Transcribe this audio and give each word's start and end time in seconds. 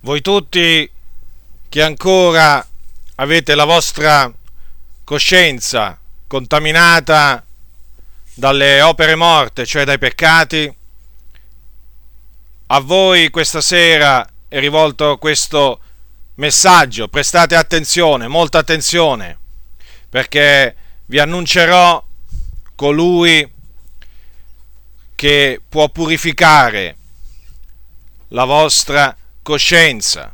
voi 0.00 0.22
tutti 0.22 0.90
che 1.68 1.82
ancora 1.82 2.66
avete 3.16 3.54
la 3.54 3.64
vostra 3.64 4.32
coscienza 5.04 5.98
contaminata 6.26 7.44
dalle 8.34 8.80
opere 8.80 9.14
morte, 9.14 9.66
cioè 9.66 9.84
dai 9.84 9.98
peccati, 9.98 10.74
a 12.68 12.80
voi 12.80 13.28
questa 13.30 13.60
sera 13.60 14.26
è 14.48 14.58
rivolto 14.58 15.18
questo 15.18 15.80
messaggio, 16.36 17.08
prestate 17.08 17.54
attenzione, 17.54 18.26
molta 18.26 18.58
attenzione, 18.58 19.38
perché 20.08 20.74
vi 21.06 21.18
annuncerò 21.18 22.02
colui 22.74 23.52
che 25.14 25.60
può 25.68 25.88
purificare 25.90 26.96
la 28.28 28.44
vostra 28.44 29.14
coscienza. 29.50 30.32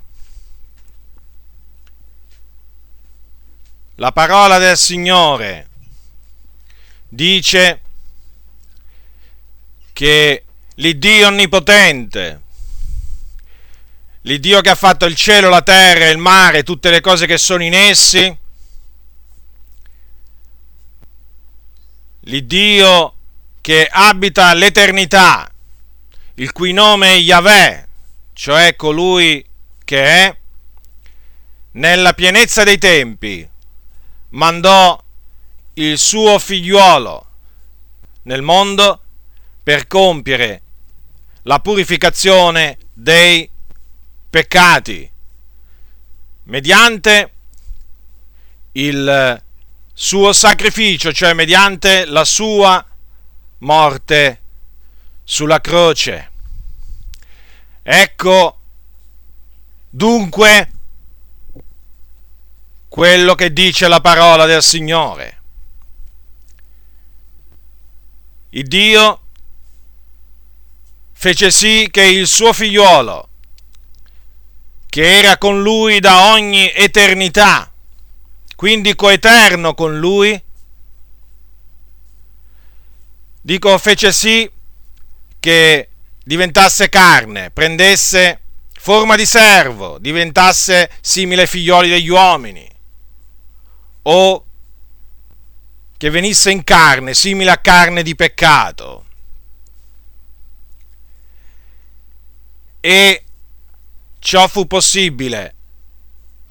La 3.94 4.12
parola 4.12 4.58
del 4.58 4.76
Signore 4.76 5.68
dice 7.08 7.80
che 9.94 10.44
l'Iddio 10.74 11.28
onnipotente, 11.28 12.42
l'Iddio 14.22 14.60
che 14.60 14.68
ha 14.68 14.74
fatto 14.74 15.06
il 15.06 15.16
cielo, 15.16 15.48
la 15.48 15.62
terra, 15.62 16.10
il 16.10 16.18
mare, 16.18 16.62
tutte 16.62 16.90
le 16.90 17.00
cose 17.00 17.24
che 17.24 17.38
sono 17.38 17.64
in 17.64 17.72
essi, 17.72 18.36
l'Iddio 22.20 23.14
che 23.62 23.88
abita 23.90 24.52
l'eternità, 24.52 25.50
il 26.34 26.52
cui 26.52 26.74
nome 26.74 27.14
è 27.14 27.18
Yahweh, 27.18 27.85
cioè 28.36 28.76
colui 28.76 29.42
che 29.82 30.04
è, 30.04 30.36
nella 31.72 32.12
pienezza 32.12 32.64
dei 32.64 32.76
tempi, 32.76 33.48
mandò 34.30 35.02
il 35.74 35.96
suo 35.96 36.38
figliuolo 36.38 37.26
nel 38.24 38.42
mondo 38.42 39.00
per 39.62 39.86
compiere 39.86 40.62
la 41.44 41.60
purificazione 41.60 42.76
dei 42.92 43.48
peccati 44.28 45.10
mediante 46.44 47.32
il 48.72 49.42
suo 49.94 50.32
sacrificio, 50.34 51.10
cioè 51.10 51.32
mediante 51.32 52.04
la 52.04 52.24
sua 52.26 52.84
morte 53.58 54.40
sulla 55.24 55.62
croce. 55.62 56.32
Ecco 57.88 58.58
dunque 59.88 60.72
quello 62.88 63.36
che 63.36 63.52
dice 63.52 63.86
la 63.86 64.00
parola 64.00 64.44
del 64.44 64.60
Signore. 64.60 65.40
Il 68.48 68.66
Dio 68.66 69.20
fece 71.12 71.52
sì 71.52 71.86
che 71.88 72.02
il 72.02 72.26
suo 72.26 72.52
figliuolo, 72.52 73.28
che 74.88 75.18
era 75.18 75.38
con 75.38 75.62
lui 75.62 76.00
da 76.00 76.32
ogni 76.32 76.68
eternità, 76.72 77.72
quindi 78.56 78.96
coeterno 78.96 79.74
con 79.74 79.96
lui, 79.96 80.42
dico 83.40 83.78
fece 83.78 84.10
sì 84.10 84.50
che 85.38 85.90
diventasse 86.26 86.88
carne, 86.88 87.52
prendesse 87.52 88.40
forma 88.72 89.14
di 89.14 89.24
servo, 89.24 89.96
diventasse 89.98 90.90
simile 91.00 91.42
ai 91.42 91.46
figlioli 91.46 91.88
degli 91.88 92.08
uomini, 92.08 92.68
o 94.02 94.44
che 95.96 96.10
venisse 96.10 96.50
in 96.50 96.64
carne, 96.64 97.14
simile 97.14 97.52
a 97.52 97.58
carne 97.58 98.02
di 98.02 98.16
peccato, 98.16 99.04
e 102.80 103.24
ciò 104.18 104.48
fu 104.48 104.66
possibile 104.66 105.54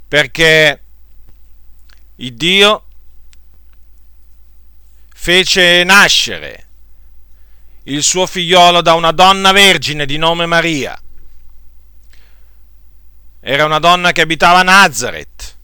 perché 0.07 0.81
il 2.15 2.33
Dio 2.33 2.85
fece 5.13 5.83
nascere 5.83 6.64
il 7.85 8.03
suo 8.03 8.25
figliolo 8.25 8.81
da 8.81 8.93
una 8.93 9.11
donna 9.11 9.51
vergine 9.51 10.05
di 10.05 10.17
nome 10.17 10.45
Maria. 10.45 10.99
Era 13.39 13.65
una 13.65 13.79
donna 13.79 14.11
che 14.11 14.21
abitava 14.21 14.59
a 14.59 14.63
Nazareth, 14.63 15.57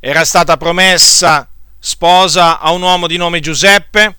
era 0.00 0.24
stata 0.24 0.56
promessa 0.56 1.48
sposa 1.78 2.58
a 2.58 2.70
un 2.72 2.82
uomo 2.82 3.06
di 3.06 3.16
nome 3.16 3.40
Giuseppe 3.40 4.16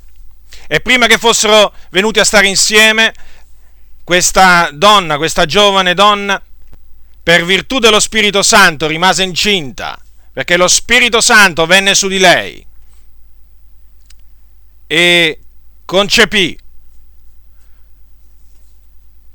e 0.67 0.79
prima 0.79 1.05
che 1.05 1.17
fossero 1.19 1.73
venuti 1.91 2.19
a 2.19 2.23
stare 2.23 2.47
insieme 2.47 3.13
questa 4.03 4.69
donna, 4.73 5.17
questa 5.17 5.45
giovane 5.45 5.93
donna, 5.93 6.41
per 7.21 7.45
virtù 7.45 7.77
dello 7.77 7.99
Spirito 7.99 8.41
Santo 8.41 8.87
rimase 8.87 9.21
incinta, 9.21 9.99
perché 10.33 10.57
lo 10.57 10.67
Spirito 10.67 11.21
Santo 11.21 11.67
venne 11.67 11.93
su 11.93 12.07
di 12.07 12.17
lei 12.17 12.65
e 14.87 15.39
concepì, 15.85 16.57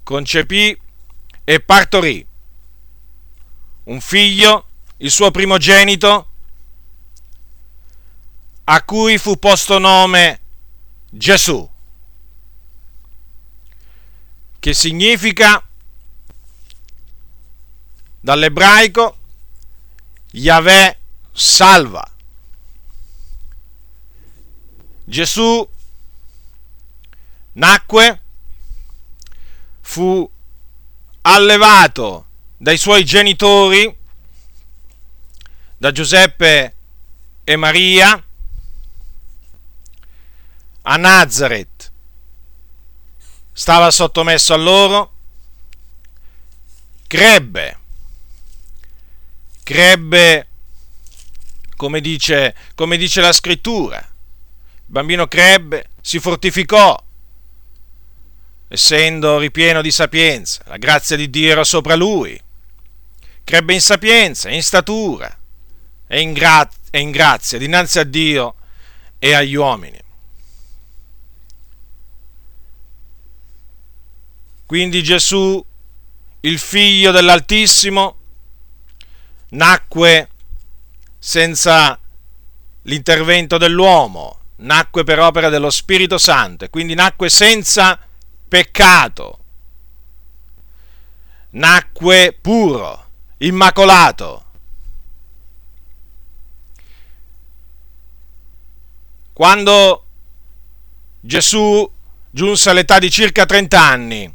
concepì 0.07 0.81
e 1.43 1.59
partorì 1.59 2.25
un 3.87 4.01
figlio, 4.01 4.67
il 4.99 5.11
suo 5.11 5.33
primogenito, 5.33 6.31
a 8.63 8.83
cui 8.85 9.19
fu 9.19 9.37
posto 9.37 9.79
nome 9.79 10.41
Gesù 11.11 11.69
che 14.61 14.75
significa 14.75 15.61
dall'ebraico 18.21 19.19
Yahweh 20.31 20.99
salva. 21.33 22.09
Gesù 25.05 25.69
nacque, 27.53 28.23
fu 29.87 30.29
allevato 31.23 32.27
dai 32.57 32.77
suoi 32.77 33.05
genitori, 33.05 33.97
da 35.77 35.93
Giuseppe 35.93 36.77
e 37.45 37.57
Maria, 37.57 38.23
a 40.83 40.97
Nazareth. 40.97 41.93
Stava 43.53 43.91
sottomesso 43.93 44.53
a 44.53 44.57
loro, 44.57 45.13
crebbe, 47.07 47.79
crebbe 49.63 50.49
come 51.77 52.01
dice, 52.01 52.57
come 52.75 52.97
dice 52.97 53.21
la 53.21 53.33
scrittura, 53.33 53.99
il 53.99 54.85
bambino 54.85 55.29
crebbe, 55.29 55.91
si 56.01 56.19
fortificò, 56.19 57.03
essendo 58.69 59.39
ripieno 59.39 59.81
di 59.81 59.91
sapienza, 59.91 60.63
la 60.67 60.77
grazia 60.77 61.17
di 61.17 61.31
Dio 61.31 61.51
era 61.51 61.65
sopra 61.65 61.95
lui, 61.95 62.41
crebbe 63.45 63.75
in 63.75 63.81
sapienza, 63.81 64.49
in 64.51 64.63
statura 64.63 65.37
e 66.07 66.21
in, 66.21 66.33
gra- 66.33 66.69
e 66.91 67.01
in 67.01 67.11
grazia 67.11 67.59
dinanzi 67.59 67.99
a 67.99 68.05
Dio 68.05 68.55
e 69.19 69.35
agli 69.35 69.55
uomini. 69.55 70.01
Quindi 74.67 75.01
Gesù, 75.03 75.65
il 76.41 76.59
figlio 76.59 77.13
dell'Altissimo, 77.13 78.17
nacque 79.51 80.29
senza 81.19 81.99
l'intervento 82.83 83.59
dell'uomo, 83.59 84.41
nacque 84.57 85.05
per 85.05 85.21
opera 85.21 85.49
dello 85.49 85.71
Spirito 85.71 86.19
Santo 86.19 86.65
e 86.65 86.71
quindi 86.71 86.95
nacque 86.95 87.29
senza 87.29 87.99
peccato, 88.49 89.39
nacque 91.51 92.37
puro, 92.41 93.11
immacolato. 93.39 94.45
Quando 99.33 100.07
Gesù 101.21 101.91
giunse 102.31 102.71
all'età 102.71 102.99
di 102.99 103.11
circa 103.11 103.45
30 103.45 103.81
anni, 103.81 104.35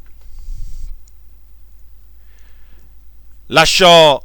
lasciò 3.47 4.23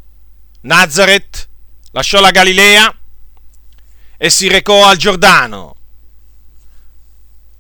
Nazareth, 0.63 1.49
lasciò 1.93 2.21
la 2.21 2.31
Galilea 2.31 2.95
e 4.19 4.31
si 4.31 4.49
recò 4.49 4.87
al 4.87 4.97
Giordano, 4.97 5.77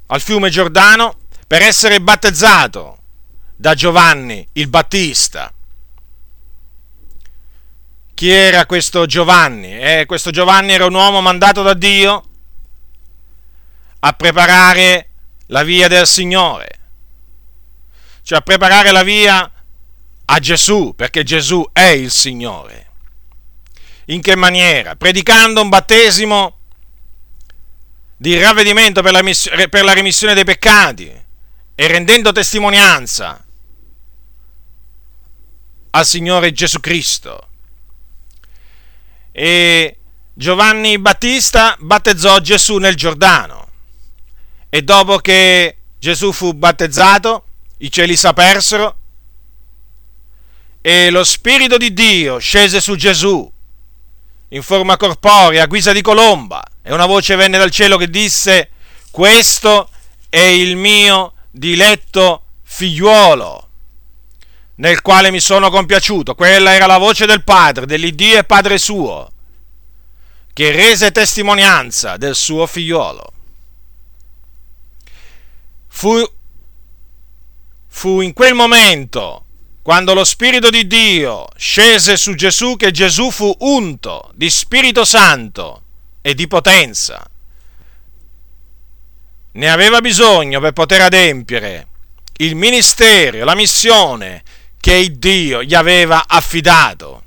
al 0.07 0.21
fiume 0.21 0.51
Giordano, 0.51 1.19
per 1.47 1.63
essere 1.63 2.01
battezzato 2.01 2.99
da 3.55 3.75
Giovanni 3.75 4.47
il 4.53 4.69
Battista. 4.69 5.53
chi 8.15 8.31
era 8.31 8.65
questo 8.65 9.05
Giovanni? 9.05 9.79
Eh, 9.79 10.05
questo 10.07 10.31
Giovanni 10.31 10.73
era 10.73 10.87
un 10.87 10.95
uomo 10.95 11.21
mandato 11.21 11.63
da 11.63 11.75
Dio 11.75 12.25
a 14.01 14.13
preparare 14.15 15.11
la 15.49 15.63
via 15.63 15.87
del 15.87 16.07
Signore, 16.07 16.69
cioè 18.23 18.39
a 18.39 18.41
preparare 18.41 18.91
la 18.91 19.03
via 19.03 19.53
a 20.25 20.39
Gesù, 20.39 20.95
perché 20.97 21.25
Gesù 21.25 21.69
è 21.73 21.89
il 21.89 22.11
Signore. 22.11 22.85
In 24.07 24.23
che 24.23 24.35
maniera? 24.35 24.97
Predicando 24.97 25.61
un 25.61 25.69
battesimo 25.69 26.59
di 28.17 28.39
ravvedimento 28.39 29.03
per 29.03 29.13
la, 29.13 29.21
per 29.69 29.85
la 29.85 29.93
remissione 29.93 30.33
dei 30.33 30.45
peccati 30.45 31.25
e 31.79 31.87
rendendo 31.87 32.33
testimonianza 32.33 33.45
al 35.91 36.07
Signore 36.07 36.53
Gesù 36.53 36.81
Cristo. 36.81 37.49
E 39.31 39.99
Giovanni 40.33 40.99
Battista 40.99 41.77
battezzò 41.79 42.41
Gesù 42.41 42.79
nel 42.79 42.97
Giordano 42.97 43.69
e 44.71 44.83
dopo 44.83 45.19
che 45.19 45.77
Gesù 45.99 46.33
fu 46.33 46.55
battezzato, 46.55 47.45
i 47.79 47.91
cieli 47.91 48.17
s'apersero 48.17 48.99
e 50.81 51.11
lo 51.11 51.25
Spirito 51.25 51.77
di 51.77 51.93
Dio 51.93 52.39
scese 52.39 52.81
su 52.81 52.97
Gesù 52.97 53.53
in 54.51 54.63
forma 54.63 54.97
corporea, 54.97 55.65
a 55.65 55.67
guisa 55.67 55.93
di 55.93 56.01
colomba, 56.01 56.63
e 56.81 56.93
una 56.93 57.07
voce 57.07 57.35
venne 57.35 57.59
dal 57.59 57.71
cielo 57.71 57.99
che 57.99 58.09
disse, 58.09 58.71
questo 59.11 59.91
è 60.29 60.39
il 60.39 60.77
mio 60.77 61.33
diletto 61.57 62.43
figliuolo, 62.63 63.69
nel 64.77 65.01
quale 65.01 65.31
mi 65.31 65.41
sono 65.41 65.71
compiaciuto. 65.71 66.35
Quella 66.35 66.75
era 66.75 66.87
la 66.87 66.99
voce 66.99 67.27
del 67.27 67.43
Padre, 67.43 67.87
dell'Iddio 67.87 68.39
e 68.39 68.45
Padre 68.45 68.79
suo, 68.79 69.31
che 70.53 70.71
rese 70.71 71.13
testimonianza 71.13 72.17
del 72.17 72.35
suo 72.35 72.67
figliuolo. 72.67 73.33
Fu, 75.89 76.23
fu 77.89 78.21
in 78.21 78.35
quel 78.35 78.55
momento 78.55 79.45
quando 79.81 80.13
lo 80.13 80.25
Spirito 80.25 80.69
di 80.69 80.87
Dio 80.87 81.47
scese 81.57 82.17
su 82.17 82.35
Gesù, 82.35 82.77
che 82.77 82.91
Gesù 82.91 83.31
fu 83.31 83.55
unto 83.61 84.31
di 84.35 84.51
Spirito 84.51 85.05
Santo 85.05 85.83
e 86.21 86.35
di 86.35 86.47
potenza. 86.49 87.25
Ne 89.57 89.71
aveva 89.71 90.03
bisogno 90.03 90.61
per 90.61 90.73
poter 90.73 91.01
adempiere 91.01 91.89
il 92.39 92.55
ministero, 92.55 93.43
la 93.43 93.55
missione 93.55 94.43
che 94.79 95.19
Dio 95.19 95.63
gli 95.63 95.75
aveva 95.75 96.25
affidato. 96.27 97.25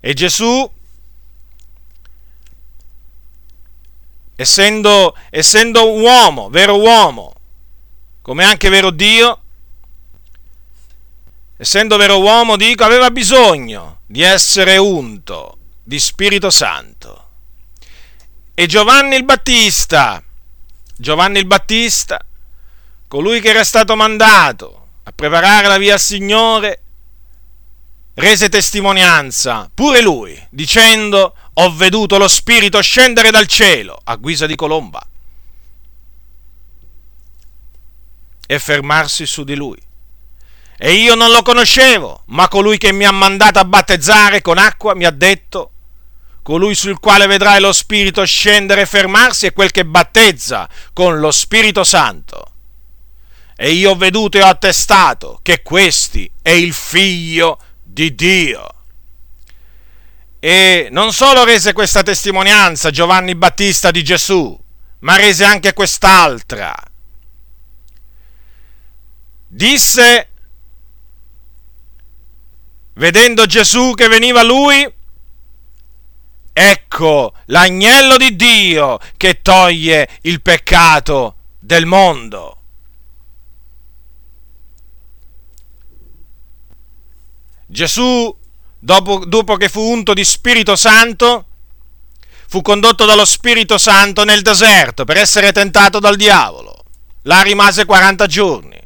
E 0.00 0.12
Gesù, 0.12 0.70
essendo, 4.36 5.16
essendo 5.30 5.92
uomo, 5.98 6.50
vero 6.50 6.78
uomo, 6.78 7.34
come 8.20 8.44
anche 8.44 8.68
vero 8.68 8.90
Dio, 8.90 9.40
essendo 11.56 11.96
vero 11.96 12.20
uomo, 12.20 12.56
dico, 12.56 12.84
aveva 12.84 13.10
bisogno 13.10 14.00
di 14.06 14.20
essere 14.20 14.76
unto 14.76 15.56
di 15.82 15.98
Spirito 15.98 16.50
Santo. 16.50 17.28
E 18.52 18.66
Giovanni 18.66 19.16
il 19.16 19.24
Battista, 19.24 20.22
Giovanni 21.02 21.40
il 21.40 21.46
Battista, 21.46 22.24
colui 23.08 23.40
che 23.40 23.48
era 23.48 23.64
stato 23.64 23.96
mandato 23.96 24.86
a 25.02 25.10
preparare 25.10 25.66
la 25.66 25.76
via 25.76 25.94
al 25.94 26.00
Signore, 26.00 26.82
rese 28.14 28.48
testimonianza, 28.48 29.68
pure 29.74 30.00
lui, 30.00 30.40
dicendo, 30.48 31.34
ho 31.54 31.74
veduto 31.74 32.18
lo 32.18 32.28
Spirito 32.28 32.80
scendere 32.80 33.32
dal 33.32 33.48
cielo 33.48 34.00
a 34.04 34.14
guisa 34.14 34.46
di 34.46 34.54
colomba 34.54 35.04
e 38.46 38.58
fermarsi 38.60 39.26
su 39.26 39.42
di 39.42 39.56
lui. 39.56 39.82
E 40.78 40.92
io 40.92 41.16
non 41.16 41.32
lo 41.32 41.42
conoscevo, 41.42 42.22
ma 42.26 42.46
colui 42.46 42.78
che 42.78 42.92
mi 42.92 43.04
ha 43.04 43.12
mandato 43.12 43.58
a 43.58 43.64
battezzare 43.64 44.40
con 44.40 44.56
acqua 44.56 44.94
mi 44.94 45.04
ha 45.04 45.10
detto, 45.10 45.72
colui 46.42 46.74
sul 46.74 46.98
quale 46.98 47.26
vedrai 47.26 47.60
lo 47.60 47.72
Spirito 47.72 48.24
scendere 48.24 48.82
e 48.82 48.86
fermarsi 48.86 49.46
è 49.46 49.52
quel 49.52 49.70
che 49.70 49.84
battezza 49.84 50.68
con 50.92 51.18
lo 51.18 51.30
Spirito 51.30 51.84
Santo. 51.84 52.46
E 53.56 53.70
io 53.70 53.90
ho 53.90 53.96
veduto 53.96 54.38
e 54.38 54.42
ho 54.42 54.48
attestato 54.48 55.38
che 55.42 55.62
questi 55.62 56.30
è 56.42 56.50
il 56.50 56.72
figlio 56.72 57.58
di 57.82 58.14
Dio. 58.14 58.68
E 60.40 60.88
non 60.90 61.12
solo 61.12 61.44
rese 61.44 61.72
questa 61.72 62.02
testimonianza 62.02 62.90
Giovanni 62.90 63.36
Battista 63.36 63.92
di 63.92 64.02
Gesù, 64.02 64.58
ma 65.00 65.16
rese 65.16 65.44
anche 65.44 65.72
quest'altra. 65.72 66.74
Disse 69.46 70.28
vedendo 72.94 73.46
Gesù 73.46 73.92
che 73.94 74.08
veniva 74.08 74.42
lui, 74.42 74.90
ecco 76.52 77.34
l'agnello 77.46 78.16
di 78.16 78.36
Dio 78.36 78.98
che 79.16 79.42
toglie 79.42 80.08
il 80.22 80.42
peccato 80.42 81.36
del 81.58 81.86
mondo. 81.86 82.56
Gesù, 87.66 88.36
dopo, 88.78 89.24
dopo, 89.24 89.56
che 89.56 89.70
fu 89.70 89.80
unto 89.80 90.12
di 90.12 90.24
Spirito 90.24 90.76
Santo, 90.76 91.46
fu 92.46 92.60
condotto 92.60 93.06
dallo 93.06 93.24
Spirito 93.24 93.78
Santo 93.78 94.24
nel 94.24 94.42
deserto 94.42 95.04
per 95.04 95.16
essere 95.16 95.52
tentato 95.52 95.98
dal 95.98 96.16
diavolo. 96.16 96.84
Là 97.22 97.40
rimase 97.40 97.86
40 97.86 98.26
giorni. 98.26 98.78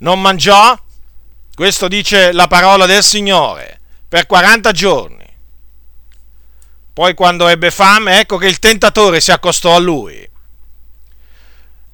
Non 0.00 0.20
mangiò, 0.20 0.78
questo 1.54 1.88
dice 1.88 2.32
la 2.32 2.46
parola 2.48 2.84
del 2.84 3.02
Signore, 3.02 3.80
per 4.08 4.26
40 4.26 4.72
giorni. 4.72 5.26
Poi 6.92 7.14
quando 7.14 7.46
ebbe 7.46 7.70
fame, 7.70 8.20
ecco 8.20 8.38
che 8.38 8.48
il 8.48 8.58
tentatore 8.58 9.20
si 9.20 9.30
accostò 9.30 9.76
a 9.76 9.78
lui 9.78 10.28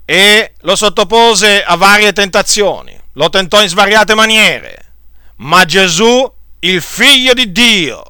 e 0.07 0.53
lo 0.61 0.77
sottopose 0.77 1.63
a 1.63 1.77
varie 1.77 2.13
tentazioni, 2.13 2.99
lo 3.13 3.29
tentò 3.31 3.63
in 3.63 3.69
svariate 3.69 4.15
maniere, 4.15 4.93
ma 5.37 5.65
Gesù, 5.65 6.31
il 6.61 6.83
figlio 6.83 7.33
di 7.35 7.53
Dio, 7.53 8.03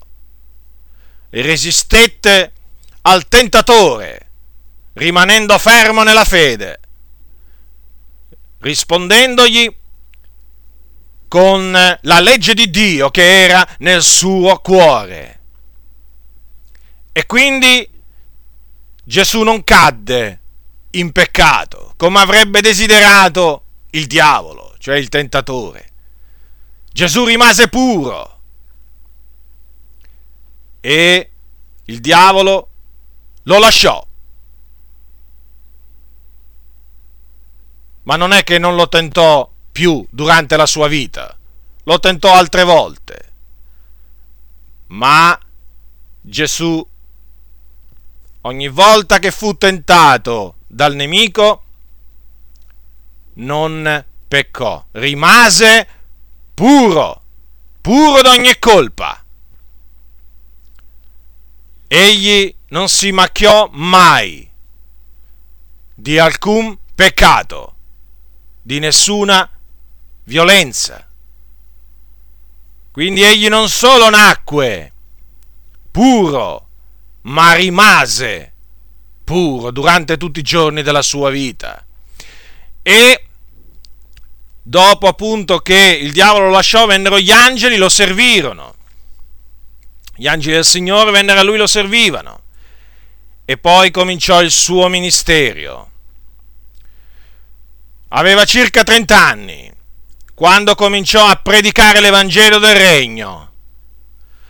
resistette 1.31 2.53
al 3.03 3.27
tentatore, 3.29 4.31
rimanendo 4.95 5.57
fermo 5.59 6.03
nella 6.03 6.25
fede, 6.25 6.81
rispondendogli 8.61 9.83
con 11.29 11.73
la 11.73 12.21
legge 12.21 12.55
di 12.55 12.71
Dio 12.71 13.11
che 13.11 13.45
era 13.45 13.67
nel 13.79 14.03
suo 14.03 14.59
cuore. 14.59 15.41
E 17.13 17.27
quindi 17.27 17.89
Gesù 19.05 19.43
non 19.43 19.63
cadde 19.63 20.41
in 20.93 21.13
peccato, 21.13 21.95
come 21.97 22.21
avrebbe 22.21 22.61
desiderato 22.61 23.65
il 23.91 24.07
diavolo, 24.07 24.75
cioè 24.79 24.97
il 24.97 25.09
tentatore. 25.09 25.91
Gesù 26.93 27.25
rimase 27.25 27.69
puro 27.69 28.41
e 30.81 31.31
il 31.85 32.01
diavolo 32.01 32.69
lo 33.43 33.59
lasciò. 33.59 34.07
Ma 38.03 38.17
non 38.17 38.33
è 38.33 38.45
che 38.45 38.59
non 38.59 38.75
lo 38.77 38.89
tentò 38.89 39.51
più 39.75 40.07
durante 40.09 40.57
la 40.57 40.67
sua 40.67 40.87
vita, 40.87 41.37
lo 41.83 41.99
tentò 41.99 42.33
altre 42.33 42.63
volte, 42.63 43.33
ma 44.87 45.37
Gesù 46.21 46.87
ogni 48.43 48.69
volta 48.69 49.19
che 49.19 49.33
fu 49.33 49.57
tentato 49.59 50.59
dal 50.69 50.95
nemico 50.95 51.65
non 53.35 54.05
peccò, 54.29 54.87
rimase 54.93 55.89
puro, 56.55 57.23
puro 57.81 58.23
d'ogni 58.23 58.57
colpa. 58.61 59.25
Egli 61.89 62.55
non 62.69 62.89
si 62.89 63.11
macchiò 63.11 63.69
mai 63.73 64.49
di 65.93 66.17
alcun 66.17 66.79
peccato, 66.95 67.75
di 68.63 68.79
nessuna 68.79 69.49
violenza. 70.25 71.09
Quindi 72.91 73.23
egli 73.23 73.49
non 73.49 73.69
solo 73.69 74.09
nacque 74.09 74.93
puro, 75.91 76.69
ma 77.23 77.55
rimase 77.55 78.53
puro 79.25 79.71
durante 79.71 80.17
tutti 80.17 80.41
i 80.41 80.45
giorni 80.45 80.83
della 80.83 81.03
sua 81.03 81.31
vita. 81.31 81.85
E 82.83 83.25
dopo 84.63 85.09
appunto 85.09 85.59
che 85.59 85.99
il 86.01 86.13
diavolo 86.13 86.47
lo 86.47 86.53
lasciò, 86.53 86.87
vennero 86.87 87.19
gli 87.19 87.33
angeli, 87.33 87.77
lo 87.77 87.89
servirono. 87.89 88.75
Gli 90.15 90.29
angeli 90.29 90.55
del 90.55 90.65
Signore 90.65 91.11
vennero 91.11 91.41
a 91.41 91.43
lui, 91.43 91.57
lo 91.57 91.67
servivano. 91.67 92.43
E 93.45 93.57
poi 93.57 93.91
cominciò 93.91 94.41
il 94.41 94.53
suo 94.53 94.89
ministero. 94.89 95.91
Aveva 98.09 98.45
circa 98.45 98.85
30 98.85 99.19
anni 99.19 99.74
quando 100.35 100.75
cominciò 100.75 101.27
a 101.27 101.37
predicare 101.37 102.01
l'Evangelo 102.01 102.59
del 102.59 102.75
Regno, 102.75 103.53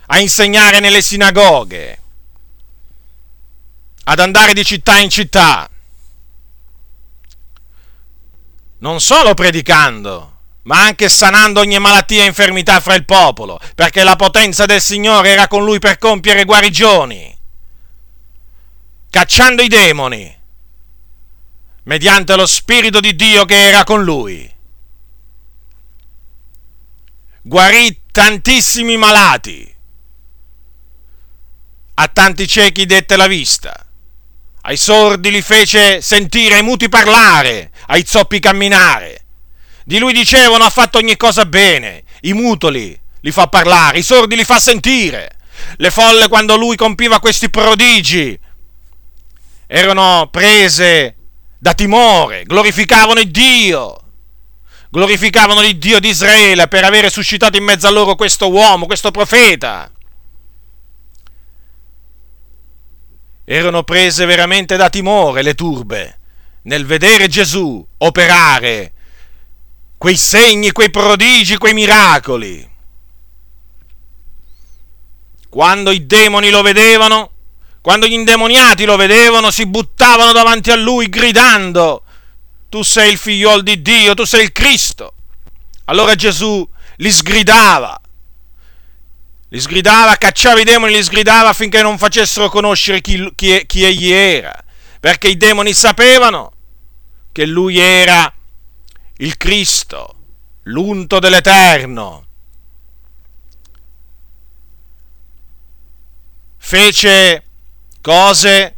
a 0.07 0.19
insegnare 0.19 0.79
nelle 0.79 1.01
sinagoghe, 1.01 1.99
ad 4.05 4.19
andare 4.19 4.53
di 4.53 4.65
città 4.65 4.97
in 4.97 5.09
città, 5.09 5.69
non 8.79 8.99
solo 8.99 9.33
predicando, 9.35 10.37
ma 10.63 10.83
anche 10.83 11.07
sanando 11.07 11.59
ogni 11.59 11.77
malattia 11.79 12.23
e 12.23 12.27
infermità 12.27 12.79
fra 12.79 12.95
il 12.95 13.05
popolo, 13.05 13.59
perché 13.75 14.03
la 14.03 14.15
potenza 14.15 14.65
del 14.65 14.81
Signore 14.81 15.29
era 15.29 15.47
con 15.47 15.63
lui 15.63 15.77
per 15.77 15.99
compiere 15.99 16.45
guarigioni, 16.45 17.37
cacciando 19.11 19.61
i 19.61 19.67
demoni, 19.67 20.35
mediante 21.83 22.35
lo 22.35 22.47
Spirito 22.47 22.99
di 22.99 23.15
Dio 23.15 23.45
che 23.45 23.67
era 23.67 23.83
con 23.83 24.03
lui. 24.03 24.54
Guarì 27.47 28.01
tantissimi 28.11 28.97
malati, 28.97 29.71
a 31.93 32.07
tanti 32.07 32.47
ciechi 32.47 32.87
dette 32.87 33.15
la 33.15 33.27
vista 33.27 33.85
ai 34.67 34.77
sordi 34.77 35.29
li 35.29 35.43
fece 35.43 36.01
sentire, 36.01 36.55
ai 36.55 36.63
muti 36.63 36.89
parlare, 36.89 37.71
ai 37.87 38.03
zoppi 38.03 38.39
camminare. 38.39 39.25
Di 39.83 39.99
lui 39.99 40.11
dicevano 40.11 40.63
ha 40.63 40.71
fatto 40.71 40.97
ogni 40.97 41.15
cosa 41.17 41.45
bene, 41.45 42.03
i 42.21 42.33
mutoli 42.33 42.99
li 43.19 43.31
fa 43.31 43.45
parlare, 43.45 43.99
i 43.99 44.03
sordi 44.03 44.35
li 44.35 44.43
fa 44.43 44.59
sentire. 44.59 45.37
Le 45.77 45.91
folle 45.91 46.27
quando 46.27 46.57
lui 46.57 46.75
compiva 46.75 47.19
questi 47.19 47.51
prodigi 47.51 48.37
erano 49.67 50.29
prese 50.31 51.15
da 51.59 51.75
timore, 51.75 52.43
glorificavano 52.43 53.21
Dio, 53.23 54.04
glorificavano 54.95 55.61
il 55.61 55.77
Dio 55.77 55.99
di 55.99 56.07
Israele 56.07 56.69
per 56.69 56.85
avere 56.85 57.09
suscitato 57.09 57.57
in 57.57 57.65
mezzo 57.65 57.85
a 57.85 57.89
loro 57.91 58.15
questo 58.15 58.49
uomo, 58.49 58.85
questo 58.85 59.11
profeta. 59.11 59.91
erano 63.47 63.83
prese 63.83 64.25
veramente 64.25 64.75
da 64.75 64.89
timore 64.89 65.43
le 65.43 65.53
turbe 65.53 66.19
nel 66.63 66.85
vedere 66.85 67.27
Gesù 67.27 67.85
operare 67.99 68.93
quei 69.97 70.17
segni, 70.17 70.71
quei 70.71 70.89
prodigi, 70.89 71.57
quei 71.57 71.73
miracoli. 71.73 72.67
Quando 75.47 75.91
i 75.91 76.05
demoni 76.05 76.49
lo 76.49 76.61
vedevano, 76.61 77.31
quando 77.81 78.07
gli 78.07 78.13
indemoniati 78.13 78.83
lo 78.85 78.95
vedevano, 78.95 79.51
si 79.51 79.67
buttavano 79.67 80.31
davanti 80.31 80.71
a 80.71 80.75
lui 80.75 81.07
gridando, 81.07 82.04
tu 82.69 82.81
sei 82.83 83.11
il 83.11 83.17
figliol 83.17 83.63
di 83.63 83.81
Dio, 83.81 84.13
tu 84.13 84.25
sei 84.25 84.43
il 84.43 84.51
Cristo. 84.51 85.13
Allora 85.85 86.15
Gesù 86.15 86.67
li 86.97 87.11
sgridava 87.11 87.99
li 89.55 89.61
sgridava, 89.61 90.17
cacciava 90.17 90.59
i 90.59 90.65
demoni, 90.65 90.93
li 90.93 91.03
sgridava 91.03 91.49
affinché 91.49 91.81
non 91.81 91.97
facessero 91.97 92.49
conoscere 92.49 92.99
chi, 92.99 93.31
chi, 93.35 93.65
chi 93.65 93.85
egli 93.85 94.11
era, 94.11 94.53
perché 94.99 95.29
i 95.29 95.37
demoni 95.37 95.73
sapevano 95.73 96.51
che 97.31 97.45
lui 97.45 97.77
era 97.77 98.31
il 99.17 99.37
Cristo, 99.37 100.15
l'unto 100.63 101.19
dell'Eterno. 101.19 102.27
Fece 106.57 107.43
cose 108.01 108.74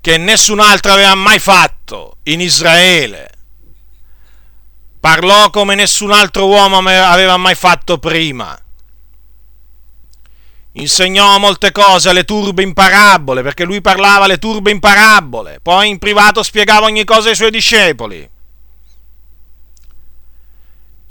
che 0.00 0.16
nessun 0.16 0.60
altro 0.60 0.92
aveva 0.92 1.14
mai 1.14 1.38
fatto 1.38 2.18
in 2.24 2.40
Israele. 2.40 3.30
Parlò 5.00 5.50
come 5.50 5.74
nessun 5.74 6.12
altro 6.12 6.46
uomo 6.46 6.78
aveva 6.78 7.36
mai 7.36 7.54
fatto 7.54 7.98
prima 7.98 8.58
insegnò 10.72 11.38
molte 11.38 11.72
cose 11.72 12.08
alle 12.08 12.24
turbe 12.24 12.62
in 12.62 12.72
parabole, 12.72 13.42
perché 13.42 13.64
lui 13.64 13.80
parlava 13.80 14.24
alle 14.24 14.38
turbe 14.38 14.70
in 14.70 14.80
parabole, 14.80 15.60
poi 15.62 15.88
in 15.88 15.98
privato 15.98 16.42
spiegava 16.42 16.86
ogni 16.86 17.04
cosa 17.04 17.28
ai 17.28 17.36
suoi 17.36 17.50
discepoli. 17.50 18.28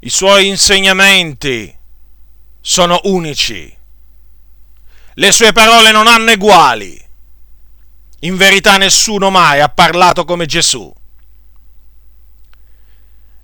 I 0.00 0.10
suoi 0.10 0.46
insegnamenti 0.46 1.76
sono 2.60 3.00
unici, 3.04 3.76
le 5.14 5.32
sue 5.32 5.52
parole 5.52 5.90
non 5.90 6.06
hanno 6.06 6.30
eguali. 6.30 7.06
In 8.20 8.36
verità 8.36 8.76
nessuno 8.76 9.30
mai 9.30 9.60
ha 9.60 9.68
parlato 9.68 10.24
come 10.24 10.46
Gesù. 10.46 10.92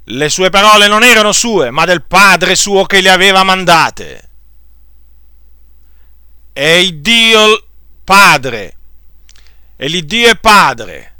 Le 0.07 0.29
sue 0.29 0.51
parole 0.51 0.87
non 0.87 1.03
erano 1.03 1.33
sue, 1.33 1.71
ma 1.71 1.85
del 1.85 2.03
Padre 2.03 2.55
suo 2.55 2.85
che 2.85 3.01
le 3.01 3.11
aveva 3.11 3.43
mandate 3.43 4.29
è 6.55 6.69
il 6.69 7.01
Dio 7.01 7.67
Padre, 8.05 8.77
è 9.75 9.89
l'Iddio 9.89 10.29
e 10.29 10.37
Padre 10.37 11.15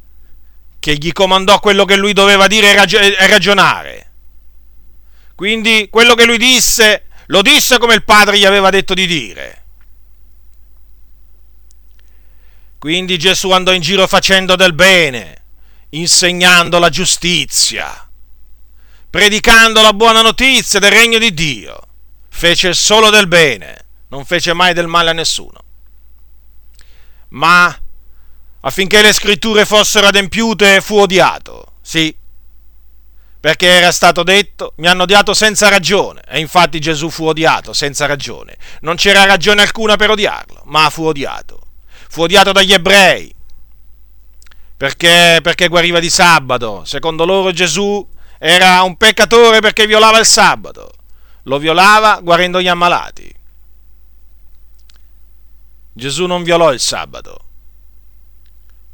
che 0.79 0.95
gli 0.95 1.11
comandò 1.13 1.59
quello 1.59 1.85
che 1.85 1.97
lui 1.97 2.13
doveva 2.13 2.47
dire 2.47 2.73
e 2.73 3.27
ragionare. 3.27 4.11
Quindi 5.35 5.89
quello 5.91 6.15
che 6.15 6.25
lui 6.25 6.39
disse, 6.39 7.07
lo 7.27 7.43
disse 7.43 7.79
come 7.79 7.95
il 7.95 8.05
Padre 8.05 8.39
gli 8.39 8.45
aveva 8.45 8.71
detto 8.71 8.95
di 8.95 9.09
dire. 9.09 9.64
Quindi 12.85 13.19
Gesù 13.19 13.51
andò 13.51 13.73
in 13.73 13.81
giro 13.81 14.07
facendo 14.07 14.57
del 14.57 14.75
bene, 14.75 15.45
insegnando 15.93 16.79
la 16.79 16.91
giustizia, 16.91 18.11
predicando 19.09 19.81
la 19.81 19.95
buona 19.95 20.21
notizia 20.21 20.79
del 20.81 20.91
regno 20.91 21.17
di 21.17 21.33
Dio. 21.33 21.81
Fece 22.29 22.75
solo 22.75 23.09
del 23.09 23.27
bene 23.27 23.87
non 24.09 24.27
fece 24.27 24.53
mai 24.53 24.75
del 24.75 24.87
male 24.87 25.09
a 25.09 25.13
nessuno. 25.15 25.65
Ma 27.29 27.75
affinché 28.61 29.01
le 29.01 29.15
scritture 29.15 29.65
fossero 29.65 30.09
adempiute 30.09 30.83
fu 30.83 30.99
odiato, 30.99 31.77
sì, 31.81 32.15
perché 33.41 33.67
era 33.67 33.93
stato 33.93 34.23
detto, 34.23 34.75
mi 34.77 34.89
hanno 34.89 35.05
odiato 35.05 35.33
senza 35.33 35.71
ragione, 35.71 36.21
e 36.29 36.39
infatti 36.39 36.81
Gesù 36.81 37.09
fu 37.09 37.25
odiato 37.25 37.73
senza 37.73 38.05
ragione. 38.05 38.59
Non 38.81 38.97
c'era 38.97 39.25
ragione 39.25 39.63
alcuna 39.63 39.97
per 39.97 40.11
odiarlo, 40.11 40.65
ma 40.67 40.91
fu 40.91 41.05
odiato. 41.05 41.61
Fu 42.15 42.23
odiato 42.23 42.53
dagli 42.53 42.73
ebrei, 42.73 43.35
perché, 44.77 45.41
perché 45.43 45.67
guariva 45.67 45.99
di 45.99 46.09
sabato. 46.09 46.85
Secondo 46.85 47.25
loro 47.25 47.51
Gesù 47.51 48.09
era 48.39 48.81
un 48.83 48.97
peccatore 48.97 49.59
perché 49.59 49.85
violava 49.85 50.21
il 50.21 50.25
sabato. 50.25 50.93
Lo 51.43 51.59
violava 51.59 52.21
guarendo 52.21 52.63
gli 52.63 52.69
ammalati. 52.69 53.35
Gesù 55.93 56.27
non 56.27 56.45
violò 56.45 56.73
il 56.73 56.79
sabato, 56.79 57.37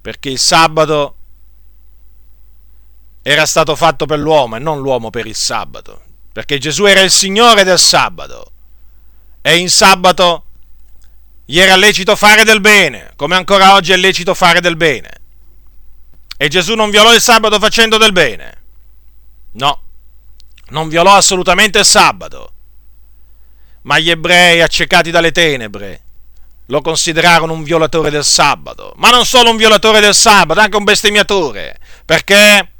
perché 0.01 0.31
il 0.31 0.39
sabato 0.39 1.17
era 3.21 3.45
stato 3.45 3.77
fatto 3.77 4.07
per 4.07 4.19
l'uomo 4.19 4.57
e 4.57 4.61
non 4.61 4.81
l'uomo 4.81 5.11
per 5.11 5.27
il 5.27 5.37
sabato, 5.37 6.01
perché 6.33 6.57
Gesù 6.57 6.87
era 6.87 7.03
il 7.03 7.11
Signore 7.11 7.65
del 7.65 7.79
sabato 7.79 8.53
e 9.43 9.59
in 9.59 9.69
sabato 9.69 10.45
gli 11.51 11.59
era 11.59 11.75
lecito 11.75 12.15
fare 12.15 12.45
del 12.45 12.61
bene, 12.61 13.11
come 13.17 13.35
ancora 13.35 13.75
oggi 13.75 13.91
è 13.91 13.97
lecito 13.97 14.35
fare 14.35 14.61
del 14.61 14.77
bene. 14.77 15.11
E 16.37 16.47
Gesù 16.47 16.77
non 16.77 16.91
violò 16.91 17.13
il 17.13 17.21
sabato 17.21 17.59
facendo 17.59 17.97
del 17.97 18.13
bene. 18.13 18.63
No, 19.55 19.83
non 20.69 20.89
violò 20.89 21.13
assolutamente 21.13 21.81
il 21.81 21.85
sabato. 21.85 22.53
Ma 23.83 23.99
gli 23.99 24.11
ebrei 24.11 24.63
accecati 24.63 25.11
dalle 25.11 25.33
tenebre 25.33 26.03
lo 26.67 26.83
considerarono 26.83 27.53
un 27.53 27.65
violatore 27.65 28.11
del 28.11 28.25
sabato, 28.25 28.93
ma 28.99 29.11
non 29.11 29.27
solo 29.27 29.51
un 29.51 29.57
violatore 29.57 29.99
del 29.99 30.15
sabato, 30.15 30.61
anche 30.61 30.77
un 30.77 30.85
bestemmiatore, 30.85 31.81
perché, 32.05 32.75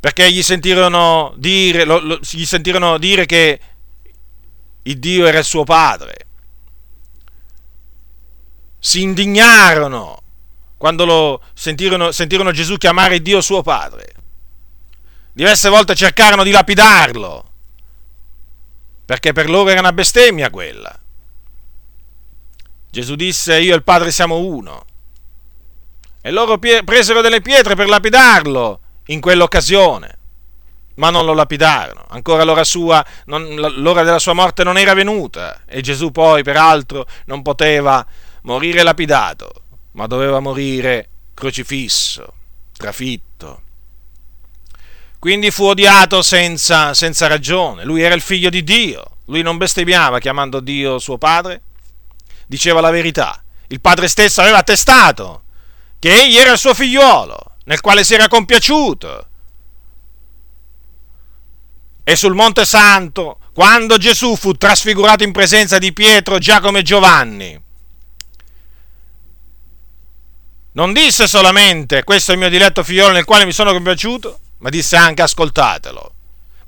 perché 0.00 0.32
gli, 0.32 0.42
sentirono 0.42 1.34
dire, 1.36 1.84
lo, 1.84 2.00
lo, 2.00 2.18
gli 2.32 2.44
sentirono 2.44 2.98
dire 2.98 3.26
che 3.26 3.60
il 4.82 4.98
Dio 4.98 5.24
era 5.24 5.38
il 5.38 5.44
suo 5.44 5.62
padre. 5.62 6.30
Si 8.84 9.00
indignarono 9.00 10.20
quando 10.76 11.04
lo 11.04 11.40
sentirono, 11.54 12.10
sentirono 12.10 12.50
Gesù 12.50 12.78
chiamare 12.78 13.22
Dio 13.22 13.40
suo 13.40 13.62
padre. 13.62 14.12
Diverse 15.32 15.68
volte 15.68 15.94
cercarono 15.94 16.42
di 16.42 16.50
lapidarlo, 16.50 17.50
perché 19.04 19.32
per 19.32 19.48
loro 19.48 19.70
era 19.70 19.78
una 19.78 19.92
bestemmia 19.92 20.50
quella. 20.50 20.98
Gesù 22.90 23.14
disse 23.14 23.60
io 23.60 23.72
e 23.72 23.76
il 23.76 23.84
Padre 23.84 24.10
siamo 24.10 24.38
uno. 24.38 24.84
E 26.20 26.30
loro 26.32 26.58
presero 26.58 27.20
delle 27.20 27.40
pietre 27.40 27.76
per 27.76 27.88
lapidarlo 27.88 28.80
in 29.06 29.20
quell'occasione. 29.20 30.18
ma 30.96 31.10
non 31.10 31.24
lo 31.24 31.34
lapidarono. 31.34 32.04
Ancora 32.08 32.44
l'ora, 32.44 32.64
sua, 32.64 33.04
non, 33.26 33.54
l'ora 33.54 34.02
della 34.02 34.18
sua 34.18 34.32
morte 34.32 34.64
non 34.64 34.76
era 34.76 34.94
venuta 34.94 35.62
e 35.66 35.80
Gesù 35.80 36.10
poi, 36.10 36.42
peraltro, 36.42 37.06
non 37.26 37.42
poteva 37.42 38.04
morire 38.42 38.82
lapidato, 38.82 39.52
ma 39.92 40.06
doveva 40.06 40.40
morire 40.40 41.08
crocifisso, 41.34 42.34
trafitto. 42.76 43.62
Quindi 45.18 45.50
fu 45.50 45.64
odiato 45.64 46.22
senza, 46.22 46.94
senza 46.94 47.26
ragione. 47.26 47.84
Lui 47.84 48.02
era 48.02 48.14
il 48.14 48.20
figlio 48.20 48.50
di 48.50 48.64
Dio. 48.64 49.04
Lui 49.26 49.42
non 49.42 49.56
bestemmiava 49.56 50.18
chiamando 50.18 50.60
Dio 50.60 50.98
suo 50.98 51.16
padre, 51.16 51.62
diceva 52.46 52.80
la 52.80 52.90
verità. 52.90 53.42
Il 53.68 53.80
padre 53.80 54.08
stesso 54.08 54.40
aveva 54.40 54.58
attestato 54.58 55.44
che 55.98 56.12
egli 56.12 56.36
era 56.36 56.52
il 56.52 56.58
suo 56.58 56.74
figliuolo, 56.74 57.38
nel 57.64 57.80
quale 57.80 58.02
si 58.02 58.14
era 58.14 58.26
compiaciuto 58.26 59.28
e 62.04 62.16
sul 62.16 62.34
Monte 62.34 62.64
Santo, 62.64 63.38
quando 63.54 63.96
Gesù 63.96 64.34
fu 64.34 64.54
trasfigurato 64.54 65.22
in 65.22 65.32
presenza 65.32 65.78
di 65.78 65.92
Pietro, 65.92 66.38
Giacomo 66.38 66.78
e 66.78 66.82
Giovanni, 66.82 67.60
non 70.72 70.92
disse 70.92 71.26
solamente 71.26 72.02
questo 72.02 72.30
è 72.30 72.34
il 72.34 72.40
mio 72.40 72.48
diletto 72.48 72.82
figliolo 72.82 73.12
nel 73.12 73.24
quale 73.24 73.44
mi 73.44 73.52
sono 73.52 73.72
compiaciuto, 73.72 74.38
ma 74.58 74.70
disse 74.70 74.96
anche 74.96 75.22
ascoltatelo. 75.22 76.14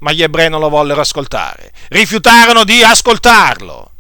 Ma 0.01 0.13
gli 0.13 0.23
ebrei 0.23 0.51
non 0.51 0.61
lo 0.61 0.69
vollero 0.69 1.01
ascoltare, 1.01 1.73
rifiutarono 1.89 2.65
di 2.65 2.83
ascoltarlo. 2.83 3.91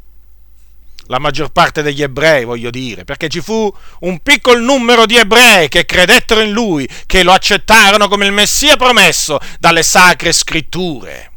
La 1.08 1.18
maggior 1.18 1.50
parte 1.50 1.82
degli 1.82 2.02
ebrei, 2.02 2.44
voglio 2.44 2.70
dire, 2.70 3.04
perché 3.04 3.28
ci 3.28 3.40
fu 3.40 3.74
un 4.00 4.20
piccolo 4.20 4.58
numero 4.58 5.06
di 5.06 5.16
ebrei 5.16 5.68
che 5.68 5.84
credettero 5.84 6.40
in 6.40 6.50
lui, 6.50 6.88
che 7.06 7.22
lo 7.22 7.32
accettarono 7.32 8.08
come 8.08 8.26
il 8.26 8.32
Messia 8.32 8.76
promesso 8.76 9.38
dalle 9.58 9.82
sacre 9.82 10.32
scritture. 10.32 11.30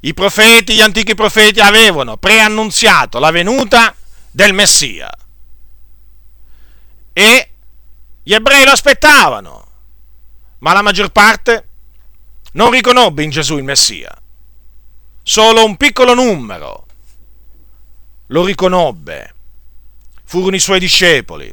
I 0.00 0.14
profeti, 0.14 0.74
gli 0.74 0.80
antichi 0.80 1.14
profeti 1.14 1.60
avevano 1.60 2.16
preannunziato 2.16 3.18
la 3.18 3.30
venuta 3.30 3.94
del 4.30 4.52
Messia. 4.52 5.10
E 7.16 7.50
gli 8.24 8.34
ebrei 8.34 8.64
lo 8.64 8.72
aspettavano, 8.72 9.66
ma 10.58 10.72
la 10.72 10.82
maggior 10.82 11.10
parte 11.10 11.68
non 12.54 12.70
riconobbe 12.70 13.22
in 13.22 13.30
Gesù 13.30 13.56
il 13.56 13.62
Messia. 13.62 14.12
Solo 15.22 15.64
un 15.64 15.76
piccolo 15.76 16.12
numero 16.12 16.86
lo 18.26 18.44
riconobbe, 18.44 19.34
furono 20.24 20.56
i 20.56 20.60
suoi 20.60 20.80
discepoli, 20.80 21.52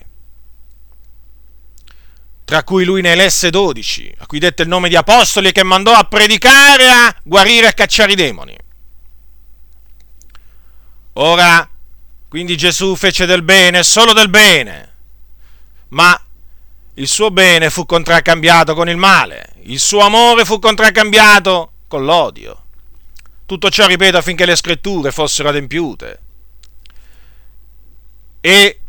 tra 2.44 2.64
cui 2.64 2.84
lui 2.84 3.02
ne 3.02 3.12
elesse 3.12 3.52
dodici, 3.52 4.14
a 4.18 4.26
cui 4.26 4.40
dette 4.40 4.64
il 4.64 4.68
nome 4.68 4.90
di 4.90 4.96
apostoli 4.96 5.52
che 5.52 5.64
mandò 5.64 5.94
a 5.94 6.06
predicare, 6.06 6.90
a 6.90 7.16
guarire 7.24 7.68
e 7.68 7.70
a 7.70 7.74
cacciare 7.74 8.14
i 8.14 8.16
demoni. 8.16 8.58
Ora, 11.14 11.70
quindi 12.28 12.58
Gesù 12.58 12.96
fece 12.96 13.26
del 13.26 13.44
bene, 13.44 13.84
solo 13.84 14.14
del 14.14 14.30
bene, 14.30 14.91
ma 15.92 16.20
il 16.96 17.08
suo 17.08 17.32
bene 17.32 17.70
fu 17.70 17.86
contraccambiato 17.86 18.74
con 18.74 18.90
il 18.90 18.98
male, 18.98 19.54
il 19.64 19.80
suo 19.80 20.02
amore 20.02 20.46
fu 20.46 20.60
contraccambiato 20.60 21.72
con 21.88 22.04
l'odio. 22.06 22.66
Tutto 23.46 23.70
ciò, 23.70 23.88
ripeto, 23.88 24.18
affinché 24.18 24.46
le 24.46 24.56
scritture 24.56 25.12
fossero 25.12 25.50
adempiute. 25.50 26.20
E 28.40 28.80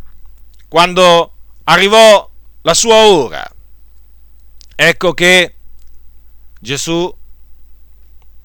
quando 0.68 1.32
arrivò 1.64 2.28
la 2.62 2.74
sua 2.74 2.94
ora, 2.94 3.50
ecco 4.74 5.12
che 5.14 5.54
Gesù, 6.58 7.12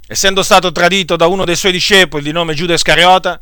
essendo 0.07 0.41
stato 0.41 0.71
tradito 0.71 1.15
da 1.15 1.27
uno 1.27 1.45
dei 1.45 1.55
suoi 1.55 1.71
discepoli 1.71 2.23
di 2.23 2.31
nome 2.31 2.55
Giuda 2.55 2.73
Iscariota, 2.73 3.39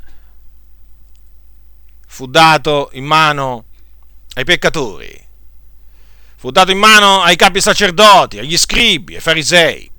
fu 2.08 2.28
dato 2.28 2.90
in 2.94 3.06
mano 3.06 3.66
ai 4.36 4.44
peccatori, 4.44 5.28
fu 6.36 6.52
dato 6.52 6.72
in 6.72 6.78
mano 6.78 7.22
ai 7.22 7.36
capi 7.36 7.60
sacerdoti, 7.60 8.38
agli 8.40 8.58
scribi, 8.58 9.16
ai 9.16 9.22
farisei. 9.22 9.92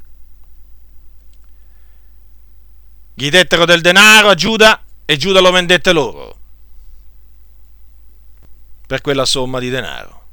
Gli 3.15 3.29
dettero 3.31 3.65
del 3.65 3.81
denaro 3.81 4.29
a 4.29 4.35
Giuda 4.35 4.85
e 5.05 5.17
Giuda 5.17 5.41
lo 5.41 5.51
vendette 5.51 5.93
loro 5.93 6.39
per 8.87 9.01
quella 9.01 9.25
somma 9.25 9.59
di 9.59 9.71
denaro. 9.71 10.25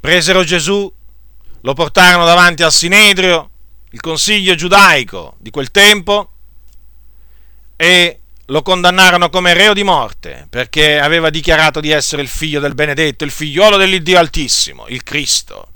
Presero 0.00 0.42
Gesù, 0.42 0.92
lo 1.60 1.72
portarono 1.74 2.24
davanti 2.24 2.64
al 2.64 2.72
Sinedrio, 2.72 3.50
il 3.90 4.00
consiglio 4.00 4.56
giudaico 4.56 5.36
di 5.38 5.50
quel 5.50 5.70
tempo, 5.70 6.32
e 7.76 8.21
lo 8.52 8.60
condannarono 8.60 9.30
come 9.30 9.54
reo 9.54 9.72
di 9.72 9.82
morte 9.82 10.46
perché 10.50 11.00
aveva 11.00 11.30
dichiarato 11.30 11.80
di 11.80 11.90
essere 11.90 12.20
il 12.20 12.28
figlio 12.28 12.60
del 12.60 12.74
benedetto, 12.74 13.24
il 13.24 13.30
figliolo 13.30 13.78
dell'Iddio 13.78 14.18
Altissimo, 14.18 14.86
il 14.88 15.02
Cristo. 15.02 15.68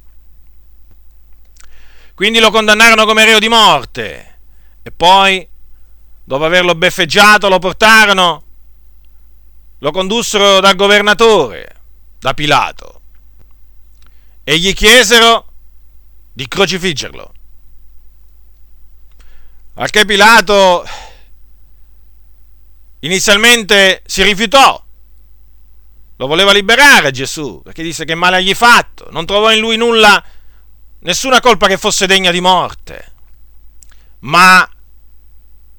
Quindi 2.15 2.39
lo 2.39 2.51
condannarono 2.51 3.07
come 3.07 3.25
reo 3.25 3.39
di 3.39 3.49
morte 3.49 4.39
e 4.83 4.91
poi, 4.91 5.47
dopo 6.23 6.45
averlo 6.45 6.75
beffeggiato, 6.75 7.49
lo 7.49 7.59
portarono 7.59 8.45
lo 9.79 9.91
condussero 9.91 10.61
dal 10.61 10.75
governatore, 10.75 11.77
da 12.19 12.33
Pilato, 12.33 13.01
e 14.43 14.59
gli 14.59 14.73
chiesero 14.73 15.53
di 16.33 16.49
crocifiggerlo. 16.49 17.33
Al 19.75 19.91
che 19.91 20.07
Pilato 20.07 20.87
inizialmente 23.01 24.03
si 24.07 24.23
rifiutò, 24.23 24.83
lo 26.19 26.27
voleva 26.27 26.53
liberare 26.53 27.11
Gesù, 27.11 27.61
perché 27.63 27.83
disse 27.83 28.05
che 28.05 28.15
male 28.15 28.37
agli 28.37 28.55
fatto, 28.55 29.09
non 29.11 29.27
trovò 29.27 29.53
in 29.53 29.61
lui 29.61 29.77
nulla, 29.77 30.23
nessuna 31.01 31.41
colpa 31.41 31.67
che 31.67 31.77
fosse 31.77 32.07
degna 32.07 32.31
di 32.31 32.41
morte. 32.41 33.13
Ma 34.21 34.69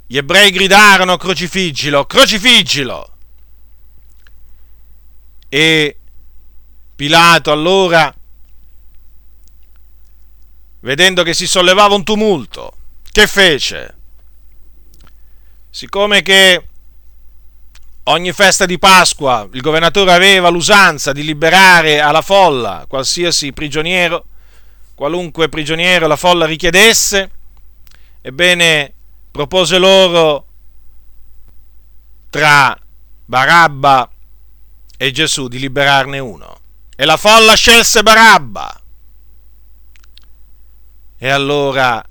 gli 0.05 0.17
ebrei 0.17 0.51
gridarono 0.51 1.17
crocifiggilo, 1.17 2.05
crocifiggilo. 2.05 3.15
E 5.49 5.97
Pilato 6.95 7.51
allora, 7.51 8.13
vedendo 10.79 11.23
che 11.23 11.33
si 11.33 11.45
sollevava 11.45 11.93
un 11.93 12.03
tumulto, 12.03 12.73
che 13.11 13.27
fece? 13.27 13.95
Siccome 15.69 16.21
che 16.21 16.67
ogni 18.09 18.31
festa 18.31 18.65
di 18.65 18.77
Pasqua 18.77 19.47
il 19.51 19.61
governatore 19.61 20.13
aveva 20.13 20.49
l'usanza 20.49 21.11
di 21.11 21.23
liberare 21.23 21.99
alla 21.99 22.21
folla 22.21 22.85
qualsiasi 22.87 23.53
prigioniero, 23.53 24.25
qualunque 24.95 25.49
prigioniero 25.49 26.07
la 26.07 26.15
folla 26.15 26.45
richiedesse, 26.45 27.31
ebbene 28.21 28.93
propose 29.31 29.77
loro 29.77 30.45
tra 32.29 32.77
Barabba 33.25 34.09
e 34.97 35.11
Gesù 35.11 35.47
di 35.47 35.59
liberarne 35.59 36.19
uno. 36.19 36.55
E 36.95 37.05
la 37.05 37.17
folla 37.17 37.53
scelse 37.53 38.01
Barabba. 38.01 38.81
E 41.19 41.29
allora 41.29 42.03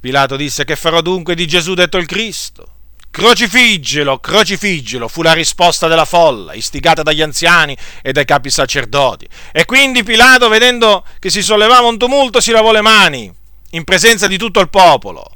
Pilato 0.00 0.36
disse 0.36 0.64
che 0.64 0.76
farò 0.76 1.00
dunque 1.02 1.34
di 1.34 1.46
Gesù 1.46 1.74
detto 1.74 1.98
il 1.98 2.06
Cristo. 2.06 2.76
Crocifiggelo, 3.10 4.18
crocifiggelo, 4.20 5.08
fu 5.08 5.22
la 5.22 5.32
risposta 5.32 5.88
della 5.88 6.04
folla, 6.04 6.54
istigata 6.54 7.02
dagli 7.02 7.22
anziani 7.22 7.76
e 8.02 8.12
dai 8.12 8.24
capi 8.24 8.50
sacerdoti. 8.50 9.28
E 9.52 9.64
quindi 9.64 10.04
Pilato, 10.04 10.48
vedendo 10.48 11.04
che 11.18 11.30
si 11.30 11.42
sollevava 11.42 11.88
un 11.88 11.98
tumulto, 11.98 12.40
si 12.40 12.52
lavò 12.52 12.70
le 12.70 12.80
mani 12.80 13.34
in 13.70 13.84
presenza 13.84 14.26
di 14.26 14.38
tutto 14.38 14.60
il 14.60 14.70
popolo 14.70 15.30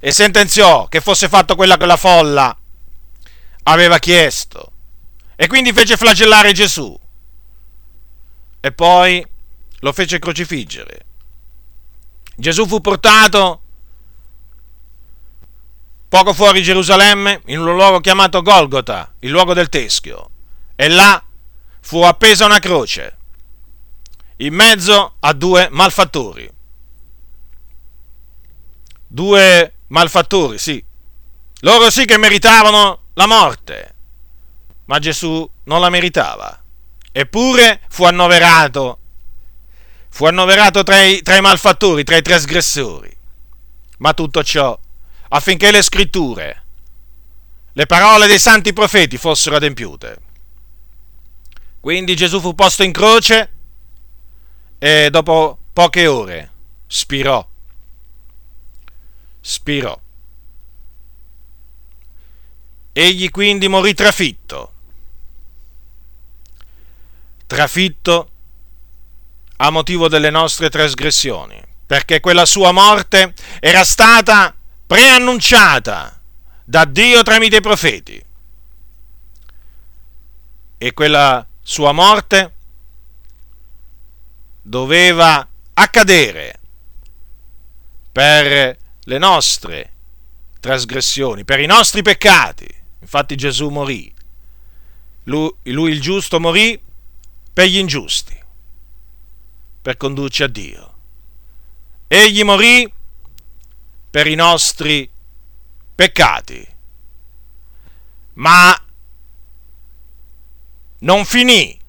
e 0.00 0.12
sentenziò 0.12 0.88
che 0.88 1.00
fosse 1.00 1.28
fatto 1.28 1.54
quella 1.54 1.76
che 1.76 1.86
la 1.86 1.96
folla 1.96 2.56
aveva 3.64 3.98
chiesto 3.98 4.72
e 5.36 5.46
quindi 5.46 5.72
fece 5.72 5.96
flagellare 5.96 6.52
Gesù. 6.52 6.98
E 8.60 8.72
poi 8.72 9.26
lo 9.80 9.92
fece 9.92 10.18
crocifiggere. 10.18 11.06
Gesù 12.36 12.66
fu 12.66 12.80
portato 12.80 13.61
poco 16.12 16.34
fuori 16.34 16.62
Gerusalemme, 16.62 17.40
in 17.46 17.58
un 17.58 17.74
luogo 17.74 18.00
chiamato 18.00 18.42
Golgota, 18.42 19.14
il 19.20 19.30
luogo 19.30 19.54
del 19.54 19.70
teschio, 19.70 20.28
e 20.76 20.88
là 20.88 21.24
fu 21.80 22.02
appesa 22.02 22.44
una 22.44 22.58
croce, 22.58 23.16
in 24.36 24.52
mezzo 24.52 25.14
a 25.20 25.32
due 25.32 25.68
malfattori. 25.70 26.50
Due 29.06 29.72
malfattori, 29.86 30.58
sì. 30.58 30.84
Loro 31.60 31.88
sì 31.88 32.04
che 32.04 32.18
meritavano 32.18 33.04
la 33.14 33.26
morte 33.26 33.94
ma 34.84 34.98
Gesù 34.98 35.50
non 35.64 35.80
la 35.80 35.88
meritava. 35.88 36.62
Eppure 37.10 37.80
fu 37.88 38.04
annoverato 38.04 38.98
fu 40.10 40.26
annoverato 40.26 40.82
tra 40.82 41.00
i, 41.02 41.22
tra 41.22 41.36
i 41.36 41.40
malfattori, 41.40 42.04
tra 42.04 42.16
i 42.16 42.22
trasgressori. 42.22 43.16
Ma 43.98 44.12
tutto 44.12 44.42
ciò 44.42 44.78
affinché 45.34 45.70
le 45.70 45.82
scritture, 45.82 46.62
le 47.72 47.86
parole 47.86 48.26
dei 48.26 48.38
santi 48.38 48.72
profeti 48.72 49.16
fossero 49.16 49.56
adempiute. 49.56 50.18
Quindi 51.80 52.14
Gesù 52.14 52.38
fu 52.38 52.54
posto 52.54 52.82
in 52.82 52.92
croce 52.92 53.52
e 54.78 55.08
dopo 55.10 55.58
poche 55.72 56.06
ore 56.06 56.50
spirò. 56.86 57.46
Spirò. 59.40 60.00
Egli 62.92 63.30
quindi 63.30 63.68
morì 63.68 63.94
trafitto. 63.94 64.72
Trafitto 67.46 68.30
a 69.56 69.70
motivo 69.70 70.08
delle 70.08 70.30
nostre 70.30 70.68
trasgressioni, 70.68 71.60
perché 71.86 72.20
quella 72.20 72.44
sua 72.44 72.72
morte 72.72 73.32
era 73.60 73.84
stata 73.84 74.54
preannunciata 74.92 76.20
da 76.64 76.84
Dio 76.84 77.22
tramite 77.22 77.56
i 77.56 77.60
profeti. 77.62 78.22
E 80.76 80.92
quella 80.92 81.48
sua 81.62 81.92
morte 81.92 82.54
doveva 84.60 85.48
accadere 85.72 86.60
per 88.12 88.76
le 89.00 89.18
nostre 89.18 89.92
trasgressioni, 90.60 91.42
per 91.44 91.60
i 91.60 91.66
nostri 91.66 92.02
peccati. 92.02 92.68
Infatti 93.00 93.34
Gesù 93.34 93.70
morì. 93.70 94.12
Lui, 95.24 95.54
lui, 95.62 95.92
il 95.92 96.02
giusto 96.02 96.38
morì 96.38 96.78
per 97.50 97.66
gli 97.66 97.78
ingiusti, 97.78 98.38
per 99.80 99.96
condurci 99.96 100.42
a 100.42 100.48
Dio. 100.48 100.94
Egli 102.08 102.44
morì 102.44 103.00
per 104.12 104.26
i 104.26 104.34
nostri 104.34 105.10
peccati. 105.94 106.68
Ma 108.34 108.78
non 110.98 111.24
finì. 111.24 111.80